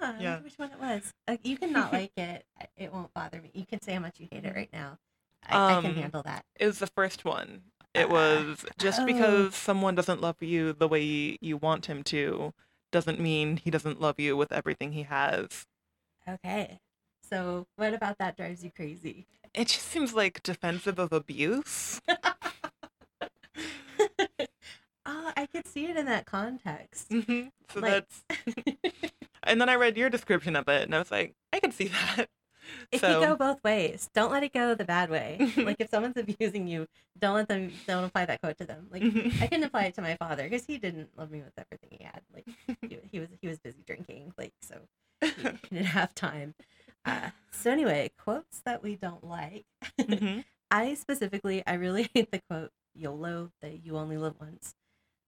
Huh, 0.00 0.12
Yeah. 0.20 0.38
which 0.40 0.54
one 0.56 0.70
it 0.70 0.80
was. 0.80 1.12
Uh, 1.28 1.36
you 1.42 1.56
can 1.58 1.72
not 1.72 1.92
like 1.92 2.12
it. 2.16 2.46
It 2.76 2.92
won't 2.92 3.12
bother 3.12 3.40
me. 3.42 3.50
You 3.52 3.66
can 3.66 3.80
say 3.82 3.92
how 3.94 4.00
much 4.00 4.18
you 4.20 4.28
hate 4.30 4.44
it 4.44 4.54
right 4.54 4.70
now. 4.72 4.98
I, 5.46 5.78
I 5.78 5.80
can 5.82 5.90
Um, 5.90 5.96
handle 5.96 6.22
that. 6.22 6.44
It 6.58 6.66
was 6.66 6.78
the 6.78 6.86
first 6.86 7.24
one. 7.24 7.62
It 7.94 8.08
was 8.08 8.64
just 8.78 9.00
oh. 9.00 9.06
because 9.06 9.54
someone 9.54 9.94
doesn't 9.94 10.20
love 10.20 10.36
you 10.40 10.72
the 10.72 10.88
way 10.88 11.38
you 11.40 11.56
want 11.56 11.86
him 11.86 12.02
to 12.04 12.52
doesn't 12.92 13.20
mean 13.20 13.56
he 13.56 13.70
doesn't 13.70 14.00
love 14.00 14.18
you 14.20 14.36
with 14.36 14.52
everything 14.52 14.92
he 14.92 15.02
has. 15.04 15.66
Okay. 16.28 16.80
So 17.28 17.66
what 17.76 17.94
about 17.94 18.18
that 18.18 18.36
drives 18.36 18.64
you 18.64 18.70
crazy? 18.70 19.26
It 19.54 19.68
just 19.68 19.86
seems 19.88 20.14
like 20.14 20.42
defensive 20.42 20.98
of 20.98 21.12
abuse. 21.12 22.00
oh, 22.08 22.16
I 25.36 25.46
could 25.52 25.66
see 25.66 25.86
it 25.86 25.96
in 25.96 26.06
that 26.06 26.26
context. 26.26 27.10
hmm 27.10 27.42
So 27.72 27.80
Like- 27.80 28.06
that's 28.08 28.22
and 29.42 29.60
then 29.60 29.68
I 29.68 29.74
read 29.74 29.96
your 29.96 30.10
description 30.10 30.54
of 30.56 30.68
it 30.68 30.82
and 30.82 30.94
I 30.94 30.98
was 30.98 31.10
like, 31.10 31.34
I 31.52 31.60
can 31.60 31.72
see 31.72 31.88
that. 31.88 32.28
It 32.92 33.00
so 33.00 33.06
can 33.20 33.28
go 33.28 33.36
both 33.36 33.62
ways. 33.62 34.10
Don't 34.14 34.32
let 34.32 34.42
it 34.42 34.52
go 34.52 34.74
the 34.74 34.84
bad 34.84 35.10
way. 35.10 35.52
like 35.56 35.76
if 35.78 35.90
someone's 35.90 36.16
abusing 36.18 36.66
you, 36.66 36.88
don't 37.18 37.34
let 37.34 37.48
them. 37.48 37.72
Don't 37.86 38.04
apply 38.04 38.24
that 38.26 38.40
quote 38.40 38.58
to 38.58 38.64
them. 38.64 38.88
Like. 38.90 39.02
I 39.40 39.46
can 39.46 39.62
apply 39.62 39.84
it 39.84 39.94
to 39.94 40.02
my 40.02 40.16
father 40.16 40.44
because 40.44 40.64
he 40.66 40.78
didn't 40.78 41.10
love 41.16 41.30
me 41.30 41.40
with 41.40 41.52
everything 41.56 41.90
he 41.98 42.04
had. 42.04 42.22
Like 42.34 42.46
he, 42.88 42.98
he 43.12 43.20
was 43.20 43.28
he 43.40 43.48
was 43.48 43.58
busy 43.60 43.82
drinking. 43.86 44.32
Like 44.36 44.52
so 44.60 44.76
he, 45.20 45.30
didn't 45.70 45.86
have 45.86 46.14
time. 46.14 46.54
Uh, 47.04 47.30
so 47.50 47.70
anyway, 47.70 48.10
quotes 48.18 48.60
that 48.64 48.82
we 48.82 48.96
don't 48.96 49.24
like. 49.24 49.64
Mhm. 50.00 50.44
I 50.70 50.94
specifically, 50.94 51.62
I 51.66 51.74
really 51.74 52.08
hate 52.14 52.30
the 52.30 52.40
quote 52.48 52.70
YOLO 52.94 53.50
that 53.60 53.84
you 53.84 53.96
only 53.96 54.16
live 54.16 54.34
once 54.40 54.74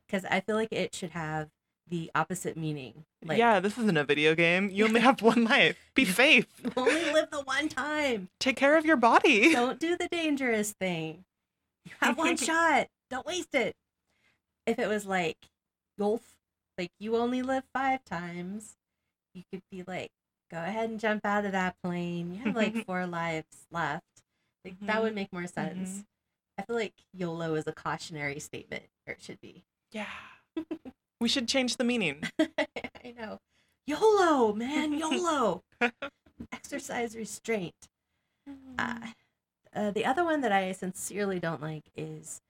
because 0.06 0.24
I 0.24 0.40
feel 0.40 0.56
like 0.56 0.72
it 0.72 0.94
should 0.94 1.10
have 1.10 1.48
the 1.88 2.10
opposite 2.14 2.56
meaning. 2.56 3.04
Like, 3.24 3.38
yeah, 3.38 3.60
this 3.60 3.76
isn't 3.78 3.96
a 3.96 4.04
video 4.04 4.34
game. 4.34 4.70
You 4.70 4.86
only 4.86 5.00
have 5.08 5.20
one 5.22 5.44
life. 5.44 5.76
Be 5.94 6.04
safe. 6.04 6.46
you 6.62 6.70
only 6.76 7.12
live 7.12 7.30
the 7.30 7.40
one 7.42 7.68
time. 7.68 8.28
Take 8.40 8.56
care 8.56 8.76
of 8.76 8.84
your 8.86 8.96
body. 8.96 9.52
Don't 9.52 9.78
do 9.80 9.96
the 9.96 10.08
dangerous 10.08 10.72
thing. 10.72 11.24
You 11.84 11.92
have 12.00 12.16
one 12.18 12.36
shot. 12.36 12.86
Don't 13.10 13.26
waste 13.26 13.54
it. 13.54 13.74
If 14.66 14.78
it 14.78 14.88
was 14.88 15.04
like 15.06 15.36
golf, 15.98 16.22
like 16.78 16.90
you 17.00 17.16
only 17.16 17.42
live 17.42 17.64
five 17.74 18.04
times, 18.04 18.76
you 19.34 19.42
could 19.52 19.62
be 19.70 19.82
like, 19.86 20.10
go 20.50 20.58
ahead 20.58 20.88
and 20.90 21.00
jump 21.00 21.26
out 21.26 21.44
of 21.44 21.52
that 21.52 21.74
plane. 21.82 22.32
You 22.32 22.40
have 22.44 22.56
like 22.56 22.74
four 22.86 23.06
lives 23.06 23.66
left. 23.70 24.04
Like 24.64 24.76
that 24.82 24.98
Mhm. 24.98 25.02
would 25.02 25.14
make 25.14 25.32
more 25.32 25.46
sense. 25.48 26.04
I 26.56 26.62
feel 26.62 26.76
like 26.76 26.92
YOLO 27.12 27.54
is 27.56 27.66
a 27.66 27.72
cautionary 27.72 28.38
statement, 28.38 28.84
or 29.06 29.14
it 29.14 29.22
should 29.22 29.40
be. 29.40 29.64
Yeah. 29.90 30.06
We 31.22 31.28
should 31.28 31.48
change 31.48 31.76
the 31.76 31.84
meaning. 31.84 32.22
I 32.40 33.14
know. 33.16 33.38
YOLO, 33.86 34.52
man, 34.52 34.92
YOLO. 34.98 35.62
Exercise 36.52 37.16
restraint. 37.16 37.88
Uh, 38.78 38.96
uh, 39.74 39.90
the 39.92 40.04
other 40.04 40.24
one 40.24 40.40
that 40.40 40.52
I 40.52 40.72
sincerely 40.72 41.38
don't 41.38 41.62
like 41.62 41.84
is 41.96 42.40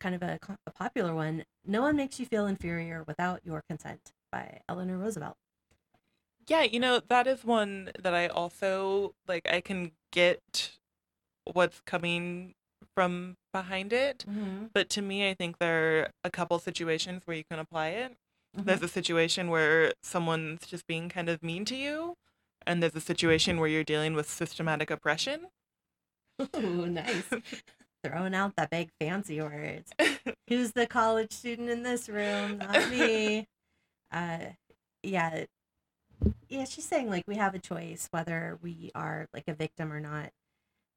kind 0.00 0.14
of 0.14 0.22
a, 0.22 0.38
a 0.66 0.70
popular 0.70 1.14
one. 1.14 1.44
No 1.66 1.82
one 1.82 1.96
makes 1.96 2.18
you 2.18 2.26
feel 2.26 2.46
inferior 2.46 3.04
without 3.06 3.40
your 3.44 3.62
consent 3.68 4.12
by 4.30 4.60
Eleanor 4.68 4.98
Roosevelt. 4.98 5.36
Yeah, 6.48 6.62
you 6.62 6.80
know, 6.80 7.00
that 7.08 7.26
is 7.26 7.44
one 7.44 7.90
that 7.98 8.14
I 8.14 8.26
also 8.28 9.14
like 9.28 9.48
I 9.50 9.60
can 9.60 9.92
get 10.10 10.72
what's 11.52 11.80
coming 11.80 12.54
from 12.94 13.36
behind 13.52 13.92
it. 13.92 14.24
Mm-hmm. 14.28 14.66
But 14.72 14.88
to 14.90 15.02
me, 15.02 15.28
I 15.28 15.34
think 15.34 15.58
there 15.58 16.00
are 16.02 16.10
a 16.24 16.30
couple 16.30 16.58
situations 16.58 17.22
where 17.24 17.36
you 17.36 17.44
can 17.48 17.58
apply 17.58 17.88
it. 17.88 18.16
There's 18.54 18.82
a 18.82 18.88
situation 18.88 19.48
where 19.48 19.92
someone's 20.02 20.66
just 20.66 20.86
being 20.86 21.08
kind 21.08 21.30
of 21.30 21.42
mean 21.42 21.64
to 21.66 21.74
you, 21.74 22.16
and 22.66 22.82
there's 22.82 22.94
a 22.94 23.00
situation 23.00 23.58
where 23.58 23.68
you're 23.68 23.82
dealing 23.82 24.14
with 24.14 24.28
systematic 24.28 24.90
oppression. 24.90 25.46
Ooh, 26.56 26.86
nice. 26.86 27.24
Throwing 28.04 28.34
out 28.34 28.56
the 28.56 28.68
big 28.70 28.90
fancy 29.00 29.40
words. 29.40 29.92
Who's 30.48 30.72
the 30.72 30.86
college 30.86 31.32
student 31.32 31.70
in 31.70 31.82
this 31.82 32.08
room? 32.08 32.58
Not 32.58 32.90
me. 32.90 33.46
uh, 34.12 34.38
yeah. 35.02 35.44
Yeah, 36.48 36.64
she's 36.64 36.84
saying 36.84 37.08
like 37.08 37.24
we 37.26 37.36
have 37.36 37.54
a 37.54 37.58
choice 37.58 38.08
whether 38.10 38.58
we 38.60 38.90
are 38.94 39.28
like 39.32 39.48
a 39.48 39.54
victim 39.54 39.92
or 39.92 40.00
not. 40.00 40.30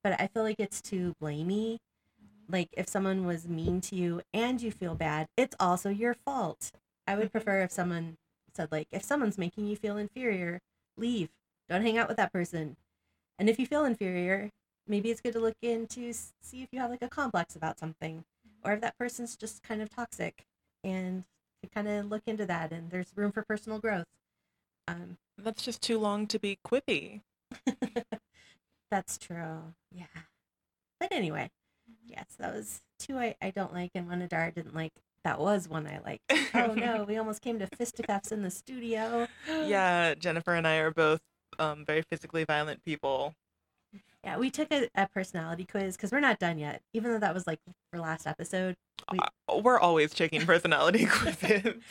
But 0.06 0.22
I 0.22 0.28
feel 0.28 0.44
like 0.44 0.60
it's 0.60 0.84
too 0.84 1.16
blamey. 1.20 1.80
Like 2.48 2.70
if 2.78 2.88
someone 2.88 3.26
was 3.26 3.48
mean 3.48 3.82
to 3.82 3.96
you 3.96 4.22
and 4.36 4.62
you 4.62 4.70
feel 4.70 4.94
bad, 4.94 5.26
it's 5.36 5.56
also 5.60 5.90
your 5.90 6.14
fault. 6.14 6.72
I 7.08 7.16
would 7.16 7.32
prefer 7.32 7.62
if 7.64 7.72
someone 7.72 8.18
said 8.54 8.72
like 8.72 8.88
if 8.92 9.02
someone's 9.04 9.40
making 9.40 9.66
you 9.66 9.76
feel 9.76 9.98
inferior, 9.98 10.60
leave. 10.96 11.30
Don't 11.68 11.82
hang 11.82 11.98
out 11.98 12.08
with 12.08 12.18
that 12.18 12.32
person. 12.32 12.78
And 13.40 13.50
if 13.50 13.58
you 13.58 13.66
feel 13.66 13.84
inferior, 13.84 14.52
maybe 14.88 15.10
it's 15.10 15.22
good 15.22 15.34
to 15.34 15.40
look 15.40 15.58
into 15.64 16.14
see 16.14 16.62
if 16.62 16.70
you 16.72 16.80
have 16.82 16.92
like 16.92 17.02
a 17.02 17.10
complex 17.10 17.56
about 17.56 17.80
something 17.80 18.26
or 18.64 18.74
if 18.74 18.82
that 18.82 19.00
person's 19.00 19.36
just 19.36 19.64
kind 19.64 19.82
of 19.82 19.90
toxic 19.90 20.46
and 20.84 21.24
to 21.64 21.70
kind 21.70 21.88
of 21.88 22.12
look 22.12 22.22
into 22.28 22.46
that 22.46 22.72
and 22.72 22.92
there's 22.92 23.12
room 23.16 23.32
for 23.32 23.42
personal 23.42 23.80
growth 23.80 24.06
um 24.88 25.18
That's 25.40 25.64
just 25.64 25.82
too 25.82 25.98
long 25.98 26.28
to 26.28 26.38
be 26.38 26.60
quippy. 26.64 27.22
that's 28.96 29.18
true 29.18 29.74
yeah. 29.92 30.06
But 31.00 31.12
anyway 31.12 31.50
yes 32.08 32.26
that 32.40 32.54
was 32.54 32.82
two 33.00 33.18
i, 33.18 33.36
I 33.42 33.50
don't 33.52 33.74
like 33.74 33.92
and 33.96 34.08
one 34.08 34.28
adara 34.28 34.54
didn't 34.54 34.76
like. 34.76 34.94
That 35.26 35.40
was 35.40 35.68
one 35.68 35.88
i 35.88 36.00
liked. 36.06 36.32
Oh 36.54 36.74
no 36.74 37.04
we 37.08 37.18
almost 37.18 37.42
came 37.42 37.58
to 37.60 37.68
fisticuffs 37.68 38.32
in 38.32 38.42
the 38.44 38.52
studio. 38.52 39.28
Yeah, 39.48 40.14
Jennifer 40.14 40.54
and 40.54 40.68
I 40.68 40.76
are 40.78 40.92
both 40.92 41.20
um, 41.58 41.84
very 41.84 42.04
physically 42.04 42.44
violent 42.46 42.84
people. 42.86 43.34
yeah 44.24 44.38
we 44.38 44.50
took 44.52 44.72
a, 44.72 44.88
a 44.96 45.08
personality 45.08 45.66
quiz 45.66 45.98
because 45.98 46.12
we're 46.12 46.20
not 46.20 46.38
done 46.40 46.58
yet. 46.60 46.82
Even 46.94 47.12
though 47.12 47.20
that 47.20 47.34
was 47.34 47.48
like 47.48 47.60
for 47.92 48.00
last 48.00 48.28
episode 48.28 48.76
We- 49.12 49.20
Uh, 49.50 49.58
We're 49.64 49.80
always 49.80 50.14
checking 50.14 50.46
personality 50.46 51.06
quizzes. 51.12 51.82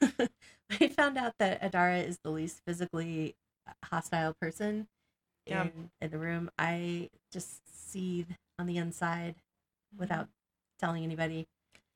I 0.80 0.88
found 0.88 1.18
out 1.18 1.34
that 1.40 1.60
Adara 1.62 2.06
is 2.06 2.18
the 2.24 2.30
least 2.30 2.60
physically 2.66 3.34
hostile 3.86 4.34
person 4.40 4.86
Yeah. 5.46 5.64
in, 5.64 5.90
in 6.00 6.10
the 6.10 6.18
room. 6.18 6.50
I 6.58 7.10
just 7.32 7.60
seethe 7.90 8.30
on 8.58 8.66
the 8.66 8.76
inside 8.78 9.34
without 9.96 10.28
telling 10.78 11.04
anybody, 11.04 11.46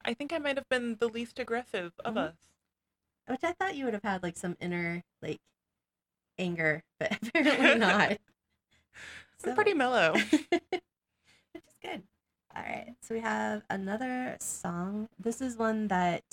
I 0.05 0.15
think 0.15 0.33
I 0.33 0.39
might 0.39 0.57
have 0.57 0.69
been 0.69 0.97
the 0.97 1.09
least 1.09 1.39
aggressive 1.39 1.93
of 2.05 2.15
Mhm. 2.15 2.29
us. 2.29 2.35
which 3.27 3.45
I 3.45 3.53
thought 3.53 3.77
you 3.77 3.85
would 3.85 3.95
have 3.95 4.03
had 4.03 4.23
like 4.23 4.37
some 4.39 4.57
inner 4.61 5.03
like 5.21 5.41
anger, 6.39 6.83
but 7.01 7.13
apparently 7.23 7.75
not. 7.79 8.19
I'm 9.45 9.55
pretty 9.55 9.75
mellow. 9.75 10.15
which 10.51 10.63
is 11.55 11.75
good. 11.83 12.03
All 12.57 12.63
right, 12.63 12.95
so 13.03 13.15
we 13.15 13.21
have 13.21 13.63
another 13.71 14.37
song. 14.41 15.09
This 15.19 15.41
is 15.41 15.57
one 15.57 15.89
that 15.89 16.25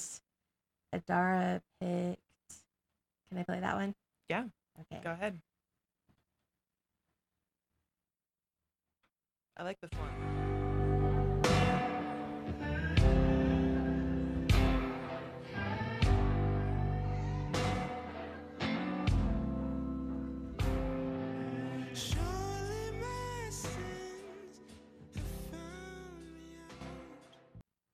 Adara 0.93 1.62
picked. 1.80 2.19
Can 3.30 3.38
I 3.39 3.43
play 3.43 3.60
that 3.60 3.75
one? 3.75 3.93
Yeah. 4.30 4.45
Okay. 4.82 5.01
Go 5.04 5.12
ahead. 5.12 5.39
I 9.57 9.63
like 9.63 9.79
this 9.79 9.89
one. 9.97 10.35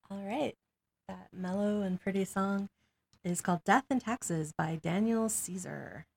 All 0.09 0.17
right. 0.27 0.55
That 1.07 1.27
mellow 1.31 1.81
and 1.81 2.01
pretty 2.01 2.25
song 2.25 2.69
is 3.23 3.39
called 3.39 3.63
Death 3.63 3.85
and 3.91 4.01
Taxes 4.01 4.51
by 4.51 4.79
Daniel 4.81 5.29
Caesar. 5.29 6.07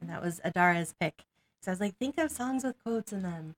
And 0.00 0.10
that 0.10 0.22
was 0.22 0.40
Adara's 0.44 0.94
pick. 1.00 1.24
So 1.62 1.70
I 1.70 1.72
was 1.72 1.80
like, 1.80 1.96
think 1.96 2.18
of 2.18 2.30
songs 2.30 2.64
with 2.64 2.78
quotes 2.82 3.14
in 3.14 3.22
them. 3.22 3.54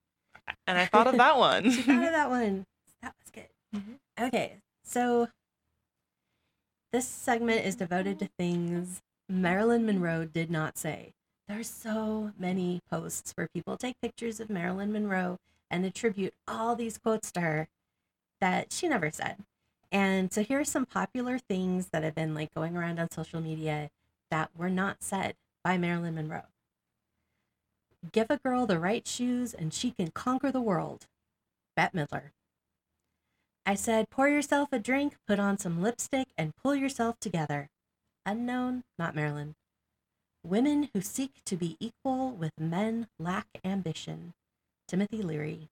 And 0.67 0.79
I 0.79 0.87
thought 0.87 1.07
of 1.07 1.17
that 1.17 1.37
one. 1.39 1.71
She 1.71 1.83
thought 1.83 2.05
of 2.05 2.13
that 2.13 2.31
one. 2.31 2.67
That 3.03 3.15
was 3.23 3.31
good. 3.33 3.49
Mhm. 3.75 4.27
Okay, 4.29 4.57
so 4.85 5.29
this 6.93 7.07
segment 7.07 7.65
is 7.65 7.77
devoted 7.77 8.19
to 8.19 8.29
things 8.39 9.01
Marilyn 9.29 9.87
Monroe 9.87 10.25
did 10.25 10.51
not 10.51 10.77
say. 10.77 11.13
There's 11.49 11.69
so 11.71 12.33
many 12.39 12.81
posts 12.91 13.33
where 13.37 13.49
people 13.53 13.77
take 13.77 14.01
pictures 14.01 14.41
of 14.41 14.51
Marilyn 14.51 14.93
Monroe 14.93 15.39
and 15.71 15.85
attribute 15.85 16.35
all 16.49 16.75
these 16.77 16.99
quotes 16.99 17.31
to 17.33 17.41
her 17.41 17.69
that 18.41 18.73
she 18.73 18.89
never 18.89 19.11
said. 19.11 19.37
And 19.93 20.33
so 20.33 20.43
here 20.43 20.61
are 20.61 20.65
some 20.65 20.87
popular 20.87 21.39
things 21.39 21.89
that 21.89 22.05
have 22.05 22.15
been 22.15 22.35
like 22.35 22.55
going 22.55 22.77
around 22.77 22.99
on 23.01 23.11
social 23.11 23.41
media 23.41 23.91
that 24.31 24.51
were 24.57 24.71
not 24.71 25.03
said 25.03 25.35
by 25.65 25.77
Marilyn 25.79 26.15
Monroe. 26.15 26.45
Give 28.13 28.31
a 28.31 28.39
girl 28.39 28.67
the 28.67 28.79
right 28.79 29.07
shoes 29.07 29.53
and 29.53 29.75
she 29.75 29.91
can 29.91 30.11
conquer 30.11 30.51
the 30.51 30.61
world. 30.61 31.07
Bette 31.77 31.97
Midler. 31.97 32.31
I 33.67 33.75
said, 33.75 34.11
pour 34.11 34.29
yourself 34.29 34.73
a 34.73 34.79
drink, 34.79 35.17
put 35.27 35.39
on 35.39 35.59
some 35.59 35.83
lipstick, 35.83 36.29
and 36.37 36.57
pull 36.57 36.75
yourself 36.75 37.21
together. 37.21 37.69
Unknown, 38.25 38.85
not 38.99 39.15
Marilyn. 39.15 39.55
Women 40.43 40.89
who 40.95 41.03
seek 41.03 41.45
to 41.45 41.57
be 41.57 41.77
equal 41.79 42.31
with 42.31 42.59
men 42.59 43.09
lack 43.19 43.47
ambition. 43.65 44.33
Timothy 44.89 45.23
Leary. 45.23 45.69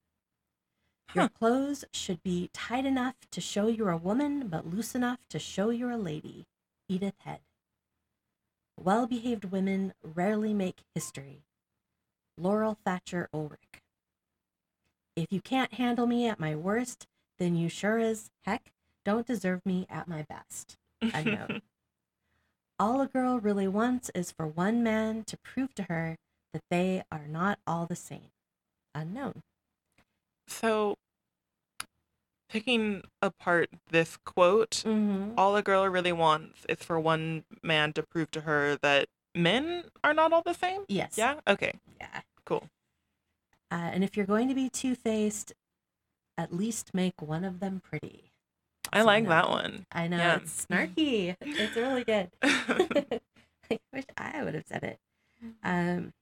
Your 1.15 1.25
Huh. 1.25 1.29
clothes 1.31 1.85
should 1.93 2.23
be 2.23 2.51
tight 2.53 2.85
enough 2.85 3.17
to 3.31 3.41
show 3.41 3.67
you're 3.69 3.91
a 3.91 3.97
woman, 3.97 4.49
but 4.49 4.67
loose 4.67 4.95
enough 4.95 5.21
to 5.31 5.39
show 5.39 5.71
you're 5.71 5.91
a 5.91 5.97
lady. 5.97 6.47
Edith 6.89 7.19
Head. 7.21 7.41
Well 8.77 9.07
behaved 9.07 9.47
women 9.47 9.95
rarely 10.03 10.53
make 10.53 10.85
history. 10.95 11.43
Laurel 12.41 12.79
Thatcher 12.85 13.29
Ulrich. 13.33 13.83
If 15.17 15.27
you 15.31 15.41
can't 15.41 15.75
handle 15.75 16.07
me 16.07 16.29
at 16.29 16.39
my 16.41 16.55
worst, 16.55 17.07
then 17.39 17.57
you 17.57 17.69
sure 17.69 17.99
as 17.99 18.31
heck 18.45 18.73
don't 19.05 19.27
deserve 19.27 19.65
me 19.67 19.87
at 19.91 20.07
my 20.09 20.25
best. 20.29 20.77
Unknown. 21.03 21.63
all 22.79 23.01
a 23.01 23.07
girl 23.07 23.41
really 23.41 23.69
wants 23.69 24.11
is 24.15 24.31
for 24.31 24.47
one 24.47 24.83
man 24.83 25.25
to 25.25 25.37
prove 25.39 25.75
to 25.75 25.85
her 25.85 26.17
that 26.53 26.63
they 26.71 27.03
are 27.11 27.27
not 27.29 27.59
all 27.67 27.87
the 27.87 27.97
same. 27.97 28.31
Unknown. 28.95 29.43
so, 30.47 30.97
picking 32.49 33.03
apart 33.21 33.69
this 33.91 34.17
quote, 34.25 34.83
Mm-hmm. 34.87 35.33
all 35.37 35.55
a 35.57 35.63
girl 35.63 35.87
really 35.89 36.13
wants 36.13 36.65
is 36.69 36.79
for 36.79 36.99
one 36.99 37.45
man 37.63 37.93
to 37.95 38.03
prove 38.03 38.31
to 38.33 38.43
her 38.43 38.77
that 38.83 39.09
men 39.39 39.85
are 40.05 40.15
not 40.15 40.33
all 40.33 40.43
the 40.43 40.55
same. 40.55 40.83
Yes. 40.89 41.15
Yeah. 41.17 41.37
Okay. 41.47 41.73
Yeah. 42.01 42.21
Cool. 42.45 42.69
Uh, 43.71 43.91
and 43.93 44.05
if 44.05 44.17
you're 44.17 44.27
going 44.27 44.49
to 44.49 44.55
be 44.55 44.69
two 44.69 44.95
faced, 44.95 45.53
at 46.37 46.53
least 46.53 46.95
make 46.95 47.21
one 47.21 47.45
of 47.45 47.61
them 47.61 47.81
pretty. 47.83 48.33
I 48.93 49.01
So 49.01 49.07
like 49.07 49.25
no. 49.25 49.31
that 49.31 49.51
one. 49.51 49.87
I 49.93 50.09
know 50.09 50.17
Yeah. 50.17 50.37
it's 50.37 50.67
snarky. 50.67 51.37
it's 51.41 51.77
really 51.77 52.05
good. 52.05 52.31
I 52.43 53.79
wish 53.93 54.05
I 54.17 54.43
would 54.43 54.55
have 54.55 54.67
said 54.67 54.83
it. 54.83 54.99
Um, 55.63 56.13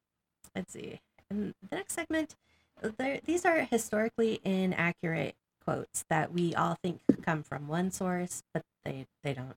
let's 0.55 0.73
see. 0.73 1.01
In 1.31 1.55
the 1.71 1.77
next 1.77 1.95
segment, 1.95 2.35
there, 2.99 3.21
these 3.25 3.45
are 3.45 3.61
historically 3.61 4.41
inaccurate 4.45 5.35
quotes 5.65 6.05
that 6.11 6.33
we 6.33 6.55
all 6.55 6.77
think 6.83 7.01
come 7.23 7.43
from 7.43 7.69
one 7.69 7.91
source, 7.91 8.43
but 8.53 8.63
they 8.85 9.07
they 9.23 9.33
don't. 9.35 9.57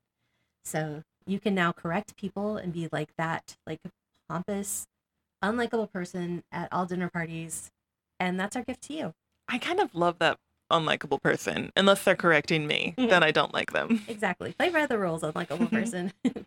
So 0.63 1.03
you 1.31 1.39
can 1.39 1.55
now 1.55 1.71
correct 1.71 2.15
people 2.15 2.57
and 2.57 2.73
be 2.73 2.89
like 2.91 3.09
that, 3.17 3.55
like 3.67 3.79
pompous, 4.27 4.87
unlikable 5.43 5.91
person 5.91 6.43
at 6.51 6.67
all 6.71 6.85
dinner 6.85 7.09
parties, 7.09 7.71
and 8.19 8.39
that's 8.39 8.55
our 8.55 8.63
gift 8.63 8.81
to 8.83 8.93
you. 8.93 9.13
I 9.47 9.57
kind 9.57 9.79
of 9.79 9.95
love 9.95 10.19
that 10.19 10.37
unlikable 10.71 11.21
person. 11.21 11.71
Unless 11.75 12.03
they're 12.03 12.15
correcting 12.15 12.67
me, 12.67 12.93
Mhm. 12.97 13.09
then 13.09 13.23
I 13.23 13.31
don't 13.31 13.53
like 13.53 13.71
them. 13.71 14.01
Exactly. 14.07 14.53
Play 14.53 14.69
by 14.69 14.85
the 14.85 14.97
rules, 14.99 15.21
unlikable 15.23 15.69
person. 15.71 16.13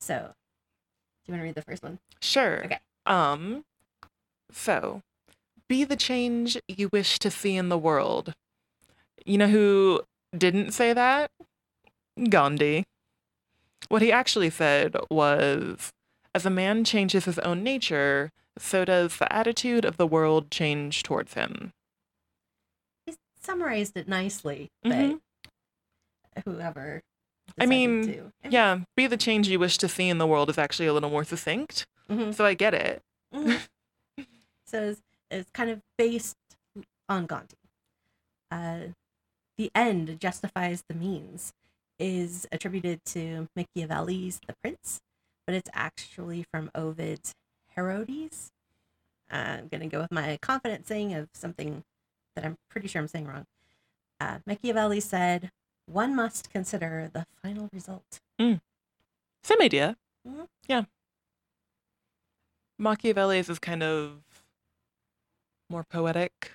so, 0.00 0.34
do 1.26 1.32
you 1.32 1.32
want 1.32 1.40
to 1.40 1.44
read 1.44 1.54
the 1.54 1.62
first 1.62 1.82
one? 1.82 1.98
Sure. 2.20 2.64
Okay. 2.66 2.78
Um, 3.06 3.64
so 4.52 5.02
be 5.68 5.84
the 5.84 5.96
change 5.96 6.56
you 6.68 6.88
wish 6.92 7.18
to 7.18 7.30
see 7.30 7.56
in 7.56 7.68
the 7.68 7.78
world. 7.78 8.34
You 9.24 9.38
know 9.38 9.48
who 9.48 10.02
didn't 10.36 10.72
say 10.72 10.92
that? 10.92 11.30
Gandhi. 12.28 12.84
What 13.88 14.02
he 14.02 14.10
actually 14.12 14.50
said 14.50 14.96
was 15.10 15.90
as 16.34 16.46
a 16.46 16.50
man 16.50 16.84
changes 16.84 17.24
his 17.26 17.38
own 17.40 17.62
nature, 17.62 18.30
so 18.58 18.84
does 18.84 19.16
the 19.18 19.32
attitude 19.32 19.84
of 19.84 19.96
the 19.96 20.06
world 20.06 20.50
change 20.50 21.02
towards 21.02 21.34
him. 21.34 21.72
He 23.06 23.14
summarized 23.40 23.96
it 23.96 24.08
nicely, 24.08 24.68
but 24.82 24.92
Mhm. 24.92 25.20
whoever. 26.44 27.02
I 27.60 27.66
mean, 27.66 28.06
to. 28.06 28.32
Yeah, 28.50 28.80
be 28.96 29.06
the 29.06 29.16
change 29.16 29.48
you 29.48 29.58
wish 29.58 29.78
to 29.78 29.88
see 29.88 30.08
in 30.08 30.18
the 30.18 30.26
world 30.26 30.50
is 30.50 30.58
actually 30.58 30.86
a 30.86 30.92
little 30.92 31.10
more 31.10 31.24
succinct. 31.24 31.86
Mhm, 32.08 32.34
So 32.34 32.44
I 32.44 32.54
get 32.54 32.74
it. 32.74 33.02
mhm. 33.32 33.60
so 34.66 34.82
it's, 34.82 35.00
it's 35.30 35.50
kind 35.50 35.70
of 35.70 35.80
based 35.96 36.36
on 37.08 37.26
Gandhi. 37.26 37.56
Uh, 38.50 38.88
the 39.56 39.70
end 39.74 40.18
justifies 40.20 40.82
the 40.88 40.94
means 40.94 41.52
is 41.98 42.46
attributed 42.52 43.04
to 43.06 43.48
Machiavelli's 43.56 44.40
The 44.46 44.54
Prince, 44.62 45.00
but 45.46 45.54
it's 45.54 45.70
actually 45.72 46.44
from 46.52 46.70
Ovid's 46.74 47.34
Herodes. 47.76 48.50
I'm 49.30 49.68
going 49.68 49.80
to 49.80 49.86
go 49.86 50.00
with 50.00 50.12
my 50.12 50.38
confident 50.42 50.86
saying 50.86 51.14
of 51.14 51.28
something 51.34 51.82
that 52.36 52.44
I'm 52.44 52.56
pretty 52.68 52.88
sure 52.88 53.00
I'm 53.00 53.08
saying 53.08 53.26
wrong. 53.26 53.46
Uh, 54.20 54.38
Machiavelli 54.46 55.00
said, 55.00 55.50
one 55.86 56.14
must 56.14 56.50
consider 56.50 57.10
the 57.12 57.26
final 57.42 57.68
result. 57.72 58.20
Same 58.38 58.60
idea. 59.60 59.96
Mhm. 60.26 60.48
Yeah. 60.66 60.84
Machiavelli's 62.78 63.48
is 63.48 63.58
kind 63.58 63.82
of 63.82 64.22
more 65.70 65.84
poetic, 65.84 66.52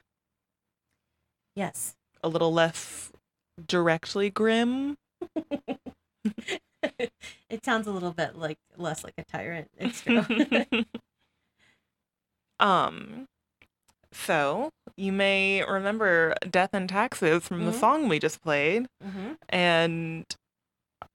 Yes. 1.56 1.95
a 2.23 2.28
little 2.30 2.52
less 2.54 3.12
directly 3.65 4.30
grim. 4.30 4.97
it 7.49 7.63
sounds 7.65 7.87
a 7.87 7.91
little 7.91 8.11
bit 8.13 8.37
like 8.37 8.57
less 8.77 9.03
like 9.03 9.13
a 9.17 9.23
tyrant. 9.23 9.69
It's 9.77 10.01
true. 10.01 10.25
um 12.59 13.27
so 14.11 14.71
you 14.97 15.11
may 15.11 15.63
remember 15.63 16.33
Death 16.49 16.71
and 16.73 16.89
Taxes 16.89 17.43
from 17.47 17.65
the 17.65 17.71
Mhm. 17.71 17.79
song 17.79 18.09
we 18.09 18.17
just 18.19 18.41
played. 18.41 18.87
mm-hmm. 19.03 19.33
And 19.49 20.25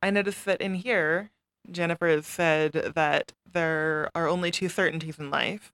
I 0.00 0.11
noticed 0.11 0.44
that 0.44 0.61
in 0.61 0.74
here, 0.74 1.31
Jennifer 1.70 2.07
has 2.07 2.27
said 2.27 2.92
that 2.94 3.33
there 3.50 4.11
are 4.14 4.29
only 4.29 4.50
two 4.50 4.68
certainties 4.68 5.18
in 5.18 5.31
life 5.31 5.72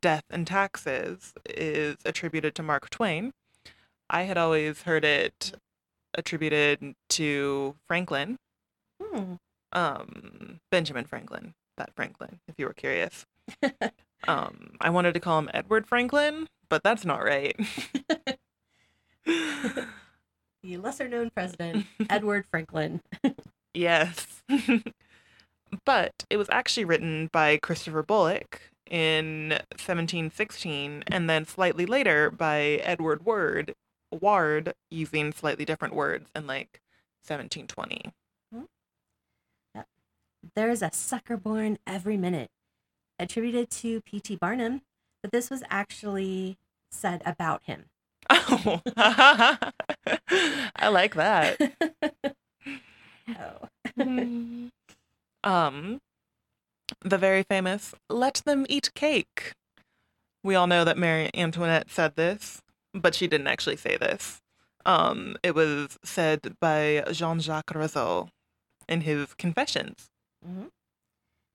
death 0.00 0.24
and 0.30 0.46
taxes 0.46 1.34
is 1.48 1.96
attributed 2.06 2.54
to 2.56 2.62
Mark 2.62 2.88
Twain. 2.90 3.32
I 4.08 4.22
had 4.22 4.38
always 4.38 4.82
heard 4.82 5.04
it 5.04 5.52
attributed 6.14 6.94
to 7.10 7.74
Franklin, 7.86 8.36
Hmm. 9.02 9.34
um, 9.72 10.60
Benjamin 10.70 11.04
Franklin, 11.04 11.54
that 11.76 11.94
Franklin, 11.94 12.40
if 12.48 12.54
you 12.58 12.66
were 12.66 12.72
curious. 12.74 13.26
um, 14.28 14.76
I 14.80 14.90
wanted 14.90 15.14
to 15.14 15.20
call 15.20 15.38
him 15.38 15.50
Edward 15.52 15.86
Franklin, 15.86 16.46
but 16.68 16.82
that's 16.82 17.04
not 17.04 17.22
right. 17.24 17.56
The 20.64 20.76
lesser 20.76 21.08
known 21.08 21.30
president, 21.30 21.86
Edward 22.10 22.44
Franklin. 22.48 23.00
Yes. 23.74 24.44
but 25.84 26.12
it 26.30 26.36
was 26.36 26.48
actually 26.50 26.84
written 26.84 27.28
by 27.32 27.56
Christopher 27.56 28.04
Bullock 28.04 28.70
in 28.88 29.48
1716 29.72 31.02
and 31.08 31.28
then 31.28 31.44
slightly 31.46 31.84
later 31.84 32.30
by 32.30 32.80
Edward 32.84 33.24
Ward, 33.24 33.74
Ward 34.20 34.74
using 34.90 35.32
slightly 35.32 35.64
different 35.64 35.94
words 35.94 36.30
in 36.34 36.46
like 36.46 36.80
1720. 37.26 38.12
There's 40.54 40.82
a 40.82 40.90
sucker 40.92 41.36
born 41.36 41.78
every 41.86 42.16
minute, 42.16 42.50
attributed 43.18 43.70
to 43.70 44.00
P.T. 44.00 44.36
Barnum, 44.36 44.82
but 45.22 45.30
this 45.30 45.50
was 45.50 45.62
actually 45.70 46.58
said 46.90 47.22
about 47.24 47.62
him. 47.64 47.84
Oh, 48.28 48.80
I 48.96 50.88
like 50.88 51.14
that. 51.14 51.60
oh. 53.28 53.68
um, 55.44 56.00
the 57.00 57.18
very 57.18 57.42
famous 57.42 57.94
"Let 58.08 58.42
them 58.44 58.66
eat 58.68 58.92
cake." 58.94 59.52
We 60.42 60.54
all 60.56 60.66
know 60.66 60.84
that 60.84 60.98
Marie 60.98 61.30
Antoinette 61.34 61.90
said 61.90 62.16
this, 62.16 62.61
but 62.94 63.14
she 63.14 63.26
didn't 63.26 63.46
actually 63.46 63.76
say 63.76 63.96
this. 63.96 64.40
Um, 64.84 65.36
it 65.42 65.54
was 65.54 65.98
said 66.04 66.56
by 66.60 67.04
Jean-Jacques 67.12 67.74
Rousseau 67.74 68.28
in 68.88 69.02
his 69.02 69.34
Confessions. 69.34 70.10
Mm-hmm. 70.46 70.66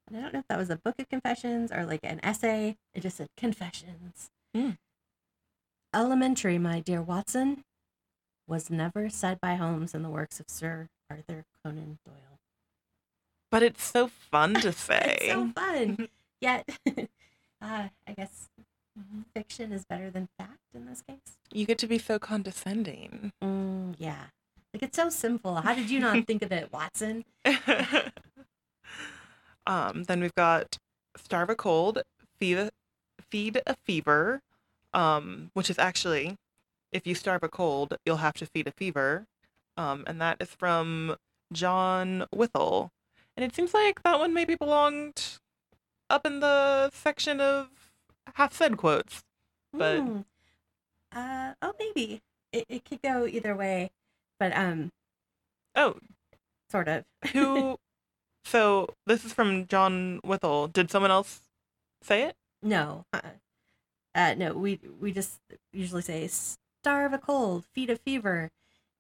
And 0.08 0.17
I 0.17 0.21
don't 0.21 0.34
know 0.34 0.39
if 0.39 0.47
that 0.47 0.58
was 0.58 0.69
a 0.69 0.78
book 0.78 0.95
of 1.00 1.10
confessions 1.10 1.71
or 1.71 1.86
like 1.86 2.00
an 2.04 2.21
essay. 2.23 2.78
It 2.93 3.02
just 3.02 3.17
said 3.17 3.28
confessions. 3.36 4.30
Mm. 4.56 4.78
Elementary, 5.93 6.58
my 6.58 6.80
dear 6.80 7.02
Watson, 7.02 7.63
was 8.47 8.69
never 8.69 9.10
said 9.10 9.41
by 9.41 9.56
Holmes 9.56 9.93
in 9.93 10.04
the 10.04 10.10
works 10.10 10.39
of 10.39 10.45
Sir 10.47 10.88
Arthur 11.10 11.43
Conan 11.63 12.00
Doyle. 12.06 12.39
But 13.52 13.63
it's 13.63 13.84
so 13.84 14.08
fun 14.08 14.54
to 14.56 14.71
say. 14.71 15.17
It's 15.21 15.34
so 15.34 15.52
fun. 15.54 16.08
Yet, 16.41 16.69
uh, 17.62 17.88
I 18.08 18.13
guess 18.15 18.50
fiction 19.34 19.72
is 19.72 19.86
better 19.86 20.10
than 20.10 20.28
fact 20.38 20.60
in 20.74 20.86
this 20.86 21.02
case. 21.02 21.38
You 21.52 21.66
get 21.66 21.78
to 21.80 21.88
be 21.88 21.98
so 21.98 22.20
condescending. 22.20 23.32
Mm, 23.44 23.96
yeah. 23.98 24.26
Like 24.74 24.84
it's 24.84 24.98
so 24.98 25.10
simple. 25.10 25.56
How 25.56 25.74
did 25.74 25.90
you 25.90 26.00
not 26.00 26.26
think 26.28 26.42
of 26.42 26.52
it, 26.52 26.72
Watson? 26.72 27.26
um, 29.68 30.04
then 30.04 30.22
we've 30.22 30.36
got 30.36 30.78
Starve 31.16 31.50
a 31.50 31.56
Cold, 31.56 32.02
Feed 32.40 32.58
a, 32.58 32.72
feed 33.30 33.62
a 33.66 33.76
Fever, 33.86 34.42
um, 34.94 35.52
which 35.54 35.70
is 35.70 35.78
actually, 35.78 36.38
if 36.92 37.06
you 37.06 37.16
starve 37.16 37.44
a 37.44 37.50
cold, 37.50 37.98
you'll 38.06 38.18
have 38.18 38.36
to 38.36 38.46
feed 38.46 38.68
a 38.68 38.72
fever. 38.72 39.28
Um, 39.78 40.04
and 40.08 40.20
that 40.20 40.38
is 40.40 40.50
from 40.50 41.16
John 41.54 42.26
Withel. 42.34 42.90
And 43.36 43.44
it 43.46 43.54
seems 43.56 43.74
like 43.74 44.02
that 44.04 44.20
one 44.20 44.34
maybe 44.34 44.56
belonged 44.56 45.40
up 46.10 46.26
in 46.26 46.40
the 46.40 46.90
section 46.92 47.40
of 47.40 47.87
half 48.36 48.54
said 48.54 48.78
quotes. 48.78 49.24
But- 49.74 50.00
Hmm. 50.02 50.20
uh, 51.12 51.54
oh, 51.62 51.74
maybe 51.80 52.22
it, 52.52 52.66
it 52.70 52.86
could 52.86 53.02
go 53.02 53.26
either 53.26 53.56
way, 53.56 53.92
but 54.40 54.56
um, 54.56 54.92
Oh, 55.76 55.98
sort 56.72 56.88
of. 56.88 57.04
who? 57.34 57.78
so 58.46 58.90
this 59.06 59.24
is 59.26 59.34
from 59.34 59.68
John 59.68 60.20
Withel. 60.26 60.68
Did 60.72 60.90
someone 60.90 61.12
else 61.12 61.42
say 62.02 62.24
it? 62.24 62.36
No. 62.63 63.06
Uh-uh. 63.13 63.30
Uh, 64.16 64.34
no, 64.36 64.54
we 64.54 64.80
we 65.00 65.12
just 65.12 65.40
usually 65.72 66.02
say 66.02 66.28
starve 66.28 67.13
a 67.13 67.20
cold, 67.20 67.66
feed 67.76 67.92
a 67.92 67.96
fever, 67.98 68.50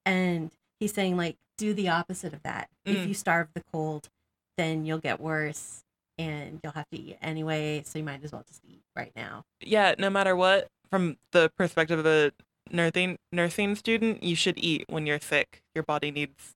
and 0.05 0.51
he's 0.79 0.93
saying 0.93 1.17
like 1.17 1.37
do 1.57 1.73
the 1.73 1.89
opposite 1.89 2.33
of 2.33 2.43
that. 2.43 2.69
If 2.85 2.97
Mm. 2.97 3.07
you 3.07 3.13
starve 3.15 3.47
the 3.55 3.63
cold, 3.71 4.09
then 4.57 4.85
you'll 4.85 4.99
get 4.99 5.19
worse, 5.19 5.83
and 6.17 6.59
you'll 6.63 6.73
have 6.73 6.89
to 6.91 6.97
eat 6.99 7.17
anyway. 7.21 7.83
So 7.85 7.99
you 7.99 8.05
might 8.05 8.23
as 8.23 8.31
well 8.31 8.43
just 8.47 8.61
eat 8.67 8.81
right 8.95 9.11
now. 9.15 9.43
yeah, 9.61 9.95
no 9.97 10.09
matter 10.09 10.35
what, 10.35 10.67
from 10.89 11.17
the 11.31 11.51
perspective 11.57 11.99
of 11.99 12.05
a 12.05 12.31
nursing 12.71 13.17
nursing 13.31 13.75
student, 13.75 14.23
you 14.23 14.35
should 14.35 14.57
eat 14.57 14.85
when 14.89 15.05
you're 15.05 15.19
sick. 15.19 15.61
Your 15.75 15.83
body 15.83 16.11
needs 16.11 16.53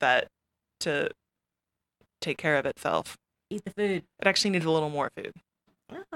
that 0.00 0.28
to 0.80 1.10
take 2.20 2.38
care 2.38 2.56
of 2.56 2.66
itself. 2.66 3.16
Eat 3.50 3.64
the 3.64 3.70
food. 3.70 4.02
It 4.20 4.26
actually 4.26 4.50
needs 4.50 4.64
a 4.64 4.70
little 4.70 4.90
more 4.90 5.10
food. 5.16 5.32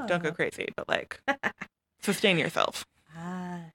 Don't 0.06 0.22
go 0.22 0.30
Oh. 0.30 0.32
crazy, 0.32 0.68
but 0.76 0.88
like 0.88 1.20
sustain 2.00 2.38
yourself. 2.38 2.84
Ah. 3.16 3.70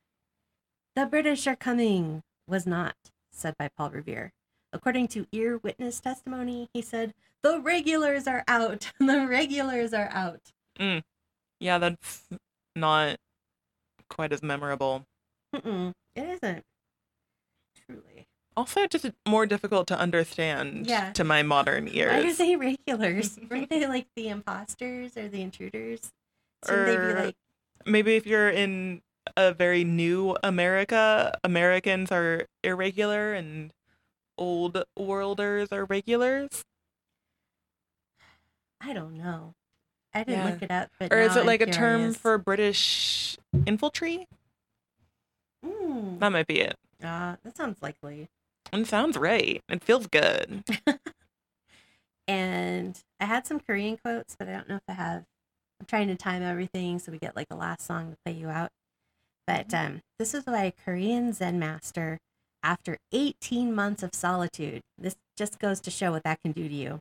The 0.95 1.05
British 1.05 1.47
are 1.47 1.55
coming 1.55 2.21
was 2.47 2.65
not 2.67 2.95
said 3.31 3.55
by 3.57 3.69
Paul 3.75 3.91
Revere. 3.91 4.31
According 4.73 5.07
to 5.09 5.25
ear 5.31 5.57
witness 5.59 5.99
testimony, 5.99 6.67
he 6.73 6.81
said, 6.81 7.13
The 7.43 7.59
regulars 7.59 8.27
are 8.27 8.43
out. 8.47 8.91
the 8.99 9.27
regulars 9.27 9.93
are 9.93 10.09
out. 10.11 10.51
Mm. 10.79 11.03
Yeah, 11.59 11.77
that's 11.77 12.23
not 12.75 13.17
quite 14.09 14.33
as 14.33 14.41
memorable. 14.43 15.05
Mm-mm, 15.55 15.93
it 16.15 16.27
isn't. 16.41 16.63
Truly. 17.87 18.27
Also, 18.55 18.85
just 18.87 19.09
more 19.27 19.45
difficult 19.45 19.87
to 19.87 19.97
understand 19.97 20.87
Yeah. 20.87 21.11
to 21.13 21.23
my 21.23 21.41
modern 21.43 21.85
Why 21.93 22.01
are 22.03 22.21
ears. 22.21 22.37
they 22.37 22.55
regulars? 22.55 23.39
Weren't 23.49 23.69
they 23.69 23.87
like 23.87 24.07
the 24.15 24.29
imposters 24.29 25.17
or 25.17 25.27
the 25.29 25.41
intruders? 25.41 26.11
Shouldn't 26.65 26.89
Or- 26.89 26.91
be 26.91 26.97
er, 26.97 27.25
like, 27.25 27.35
Maybe 27.85 28.15
if 28.15 28.25
you're 28.25 28.49
in 28.49 29.01
a 29.35 29.53
very 29.53 29.83
new 29.83 30.37
America, 30.43 31.37
Americans 31.43 32.11
are 32.11 32.45
irregular 32.63 33.33
and 33.33 33.71
old 34.37 34.83
worlders 34.97 35.69
or 35.71 35.85
regulars. 35.85 36.63
I 38.81 38.93
don't 38.93 39.17
know. 39.17 39.55
I 40.13 40.23
didn't 40.23 40.43
Yeah. 40.43 40.51
look 40.51 40.61
it 40.63 40.71
up, 40.71 40.91
but 40.99 41.11
Or 41.13 41.19
is 41.19 41.35
it 41.35 41.45
like 41.45 41.61
I'm 41.61 41.69
a 41.69 41.71
term 41.71 42.13
for 42.13 42.37
British 42.37 43.37
infantry? 43.65 44.27
Mm. 45.65 46.19
That 46.19 46.31
might 46.31 46.47
be 46.47 46.59
it. 46.59 46.75
Ah, 47.03 47.37
that 47.43 47.57
sounds 47.57 47.81
likely. 47.81 48.29
It 48.71 48.87
sounds 48.87 49.17
right. 49.17 49.61
It 49.69 49.83
feels 49.83 50.07
good. 50.07 50.63
And 52.27 53.01
I 53.19 53.25
had 53.25 53.45
some 53.45 53.59
Korean 53.59 53.97
quotes, 53.97 54.35
but 54.35 54.47
I 54.47 54.53
don't 54.53 54.69
know 54.69 54.75
if 54.77 54.83
I 54.87 54.93
have. 54.93 55.25
I'm 55.79 55.85
trying 55.87 56.07
to 56.07 56.15
time 56.15 56.41
everything 56.41 56.99
so 56.99 57.11
we 57.11 57.17
get 57.17 57.35
like 57.35 57.47
a 57.51 57.55
last 57.55 57.85
song 57.85 58.11
to 58.11 58.17
play 58.23 58.33
you 58.33 58.47
out. 58.47 58.69
But 59.45 59.73
um, 59.73 60.01
this 60.17 60.33
is 60.33 60.45
by 60.45 60.63
a 60.63 60.71
Korean 60.71 61.33
Zen 61.33 61.59
master 61.59 62.19
after 62.63 62.97
18 63.11 63.75
months 63.75 64.01
of 64.01 64.15
solitude. 64.15 64.81
This 64.97 65.15
just 65.37 65.59
goes 65.59 65.79
to 65.81 65.91
show 65.91 66.11
what 66.11 66.23
that 66.23 66.41
can 66.41 66.53
do 66.53 66.67
to 66.67 66.73
you. 66.73 66.99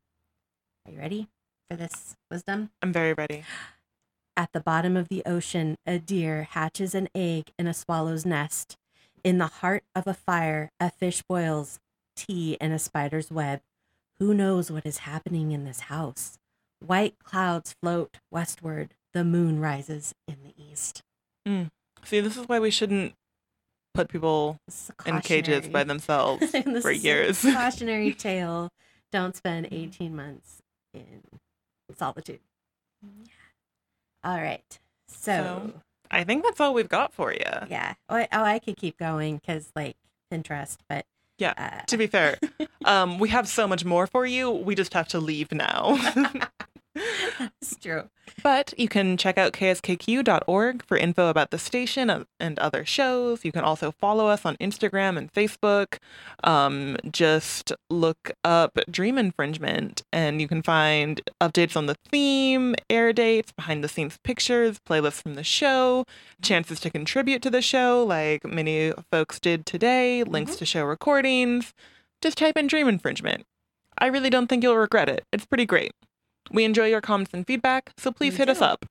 Are 0.85 0.93
you 0.93 0.99
ready 0.99 1.29
for 1.71 1.77
this 1.77 2.17
wisdom? 2.31 2.71
I'm 2.83 2.93
very 2.93 3.15
ready. 3.15 3.45
At 4.37 4.53
the 4.53 4.61
bottom 4.61 4.97
of 4.97 5.09
the 5.09 5.23
ocean, 5.25 5.77
a 5.87 5.99
deer 5.99 6.49
hatches 6.51 6.95
an 6.95 7.09
egg 7.15 7.53
in 7.59 7.67
a 7.67 7.75
swallow's 7.75 8.27
nest. 8.27 8.77
In 9.23 9.39
the 9.39 9.47
heart 9.47 9.85
of 9.95 10.07
a 10.07 10.15
fire, 10.15 10.71
a 10.81 10.91
fish 10.91 11.23
boils 11.23 11.79
tea 12.17 12.57
in 12.61 12.73
a 12.73 12.79
spider's 12.79 13.31
web. 13.31 13.61
Who 14.19 14.35
knows 14.35 14.71
what 14.71 14.87
is 14.87 14.99
happening 14.99 15.53
in 15.53 15.65
this 15.65 15.81
house? 15.81 16.39
White 16.85 17.17
clouds 17.23 17.75
float 17.81 18.19
westward. 18.31 18.95
The 19.13 19.25
moon 19.25 19.61
rises 19.61 20.15
in 20.27 20.39
the 20.43 20.55
east. 20.61 21.03
Hmm. 21.47 21.65
See, 22.05 22.21
this 22.21 22.37
is 22.37 22.49
why 22.49 22.59
we 22.59 22.71
shouldn't 22.71 23.15
put 23.95 24.09
people 24.09 24.59
This 24.67 24.85
is 24.85 24.91
a 25.07 25.09
in 25.09 25.21
cages 25.21 25.69
by 25.69 25.85
themselves 25.93 26.45
for 26.83 26.91
years. 26.91 27.43
cautionary 27.43 28.13
tale. 28.15 28.71
Don't 29.11 29.37
spend 29.37 29.69
18 29.71 30.15
months 30.17 30.63
in 30.95 31.23
solitude. 31.97 32.41
All 34.25 34.41
right. 34.41 34.79
So, 35.09 35.73
I 36.11 36.25
think 36.25 36.45
that's 36.45 36.61
all 36.61 36.73
we've 36.75 36.89
got 36.89 37.13
for 37.13 37.33
you. 37.33 37.41
yeah. 37.69 37.95
Oh, 38.09 38.17
I, 38.17 38.29
oh, 38.33 38.43
I 38.43 38.59
could 38.59 38.77
keep 38.77 38.99
going 38.99 39.37
because, 39.37 39.71
like, 39.77 39.97
Pinterest, 40.33 40.79
but 40.89 41.05
Yeah, 41.39 41.53
uh, 41.59 41.85
To 41.87 41.97
be 41.99 42.07
fair, 42.07 42.39
um, 42.85 43.19
we 43.19 43.29
have 43.29 43.47
so 43.49 43.67
much 43.69 43.85
more 43.85 44.07
for 44.07 44.25
you. 44.25 44.51
We 44.51 44.75
just 44.75 44.95
have 44.95 45.09
to 45.09 45.21
leave 45.21 45.53
now. 45.53 45.99
It's 47.61 47.77
true. 47.77 48.09
but 48.43 48.73
you 48.79 48.89
can 48.89 49.17
check 49.17 49.37
out 49.39 49.53
kskq.org 49.53 50.85
for 50.87 50.97
info 50.97 51.29
about 51.29 51.51
the 51.51 51.59
station 51.59 52.09
and- 52.11 52.27
and 52.39 52.59
other 52.59 52.85
shows. 52.85 53.45
You 53.45 53.53
can 53.53 53.63
also 53.65 53.91
follow 53.93 54.27
us 54.29 54.45
on 54.45 54.57
Instagram 54.57 55.17
and 55.17 55.33
Facebook. 55.33 55.99
Um, 56.45 56.97
just 57.11 57.73
look 57.91 58.31
up 58.45 58.79
Dream 58.91 59.19
Infringement, 59.19 60.03
and 60.13 60.41
you 60.41 60.49
can 60.49 60.63
find 60.63 61.21
updates 61.41 61.77
on 61.77 61.87
the 61.87 61.97
theme, 62.11 62.75
air 62.91 63.13
dates, 63.13 63.53
behind 63.53 63.83
the 63.85 63.89
scenes 63.89 64.19
pictures, 64.25 64.79
playlists 64.89 65.23
from 65.23 65.35
the 65.35 65.45
show, 65.45 66.05
chances 66.43 66.81
to 66.81 66.91
contribute 66.91 67.43
to 67.43 67.51
the 67.51 67.63
show, 67.63 68.05
like 68.05 68.45
many 68.45 68.93
folks 69.11 69.39
did 69.41 69.67
today, 69.67 70.23
links 70.25 70.57
to 70.57 70.65
show 70.67 70.85
recordings. 70.85 71.73
Just 72.21 72.39
type 72.39 72.57
in 72.57 72.67
Dream 72.69 72.89
Infringement. 72.89 73.45
I 73.99 74.07
really 74.07 74.31
don't 74.31 74.47
think 74.49 74.63
you'll 74.63 74.77
regret 74.77 75.09
it. 75.09 75.25
It's 75.33 75.45
pretty 75.47 75.67
great. 75.67 75.93
We 76.51 76.65
enjoy 76.65 76.87
your 76.87 77.01
comments 77.01 77.33
and 77.35 77.47
feedback, 77.47 77.93
so 77.97 78.11
please 78.13 78.33
Me 78.35 78.39
hit 78.39 78.49
us 78.49 78.61
up. 78.61 78.85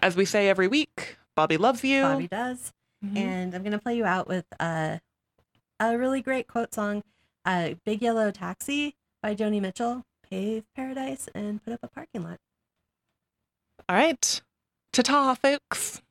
As 0.00 0.16
we 0.16 0.24
say 0.24 0.48
every 0.48 0.68
week, 0.68 1.18
Bobby 1.36 1.56
loves 1.56 1.82
you. 1.84 2.02
Bobby 2.02 2.28
does. 2.28 2.72
Mhm. 3.04 3.16
And 3.16 3.54
I'm 3.54 3.62
going 3.62 3.72
to 3.72 3.78
play 3.78 3.96
you 3.96 4.04
out 4.04 4.28
with 4.28 4.44
uh, 4.60 4.98
a 5.80 5.98
really 5.98 6.20
great 6.22 6.46
quote 6.46 6.72
song, 6.74 7.02
uh, 7.44 7.70
Big 7.84 8.02
Yellow 8.02 8.30
Taxi 8.30 8.94
by 9.22 9.34
Joni 9.34 9.60
Mitchell. 9.60 10.04
pave 10.30 10.62
paradise 10.76 11.28
and 11.34 11.60
put 11.64 11.72
up 11.72 11.80
a 11.82 11.88
parking 11.88 12.22
lot. 12.22 12.38
All 13.88 13.96
right. 13.96 14.40
Ta 14.92 15.02
ta, 15.02 15.34
folks. 15.34 16.02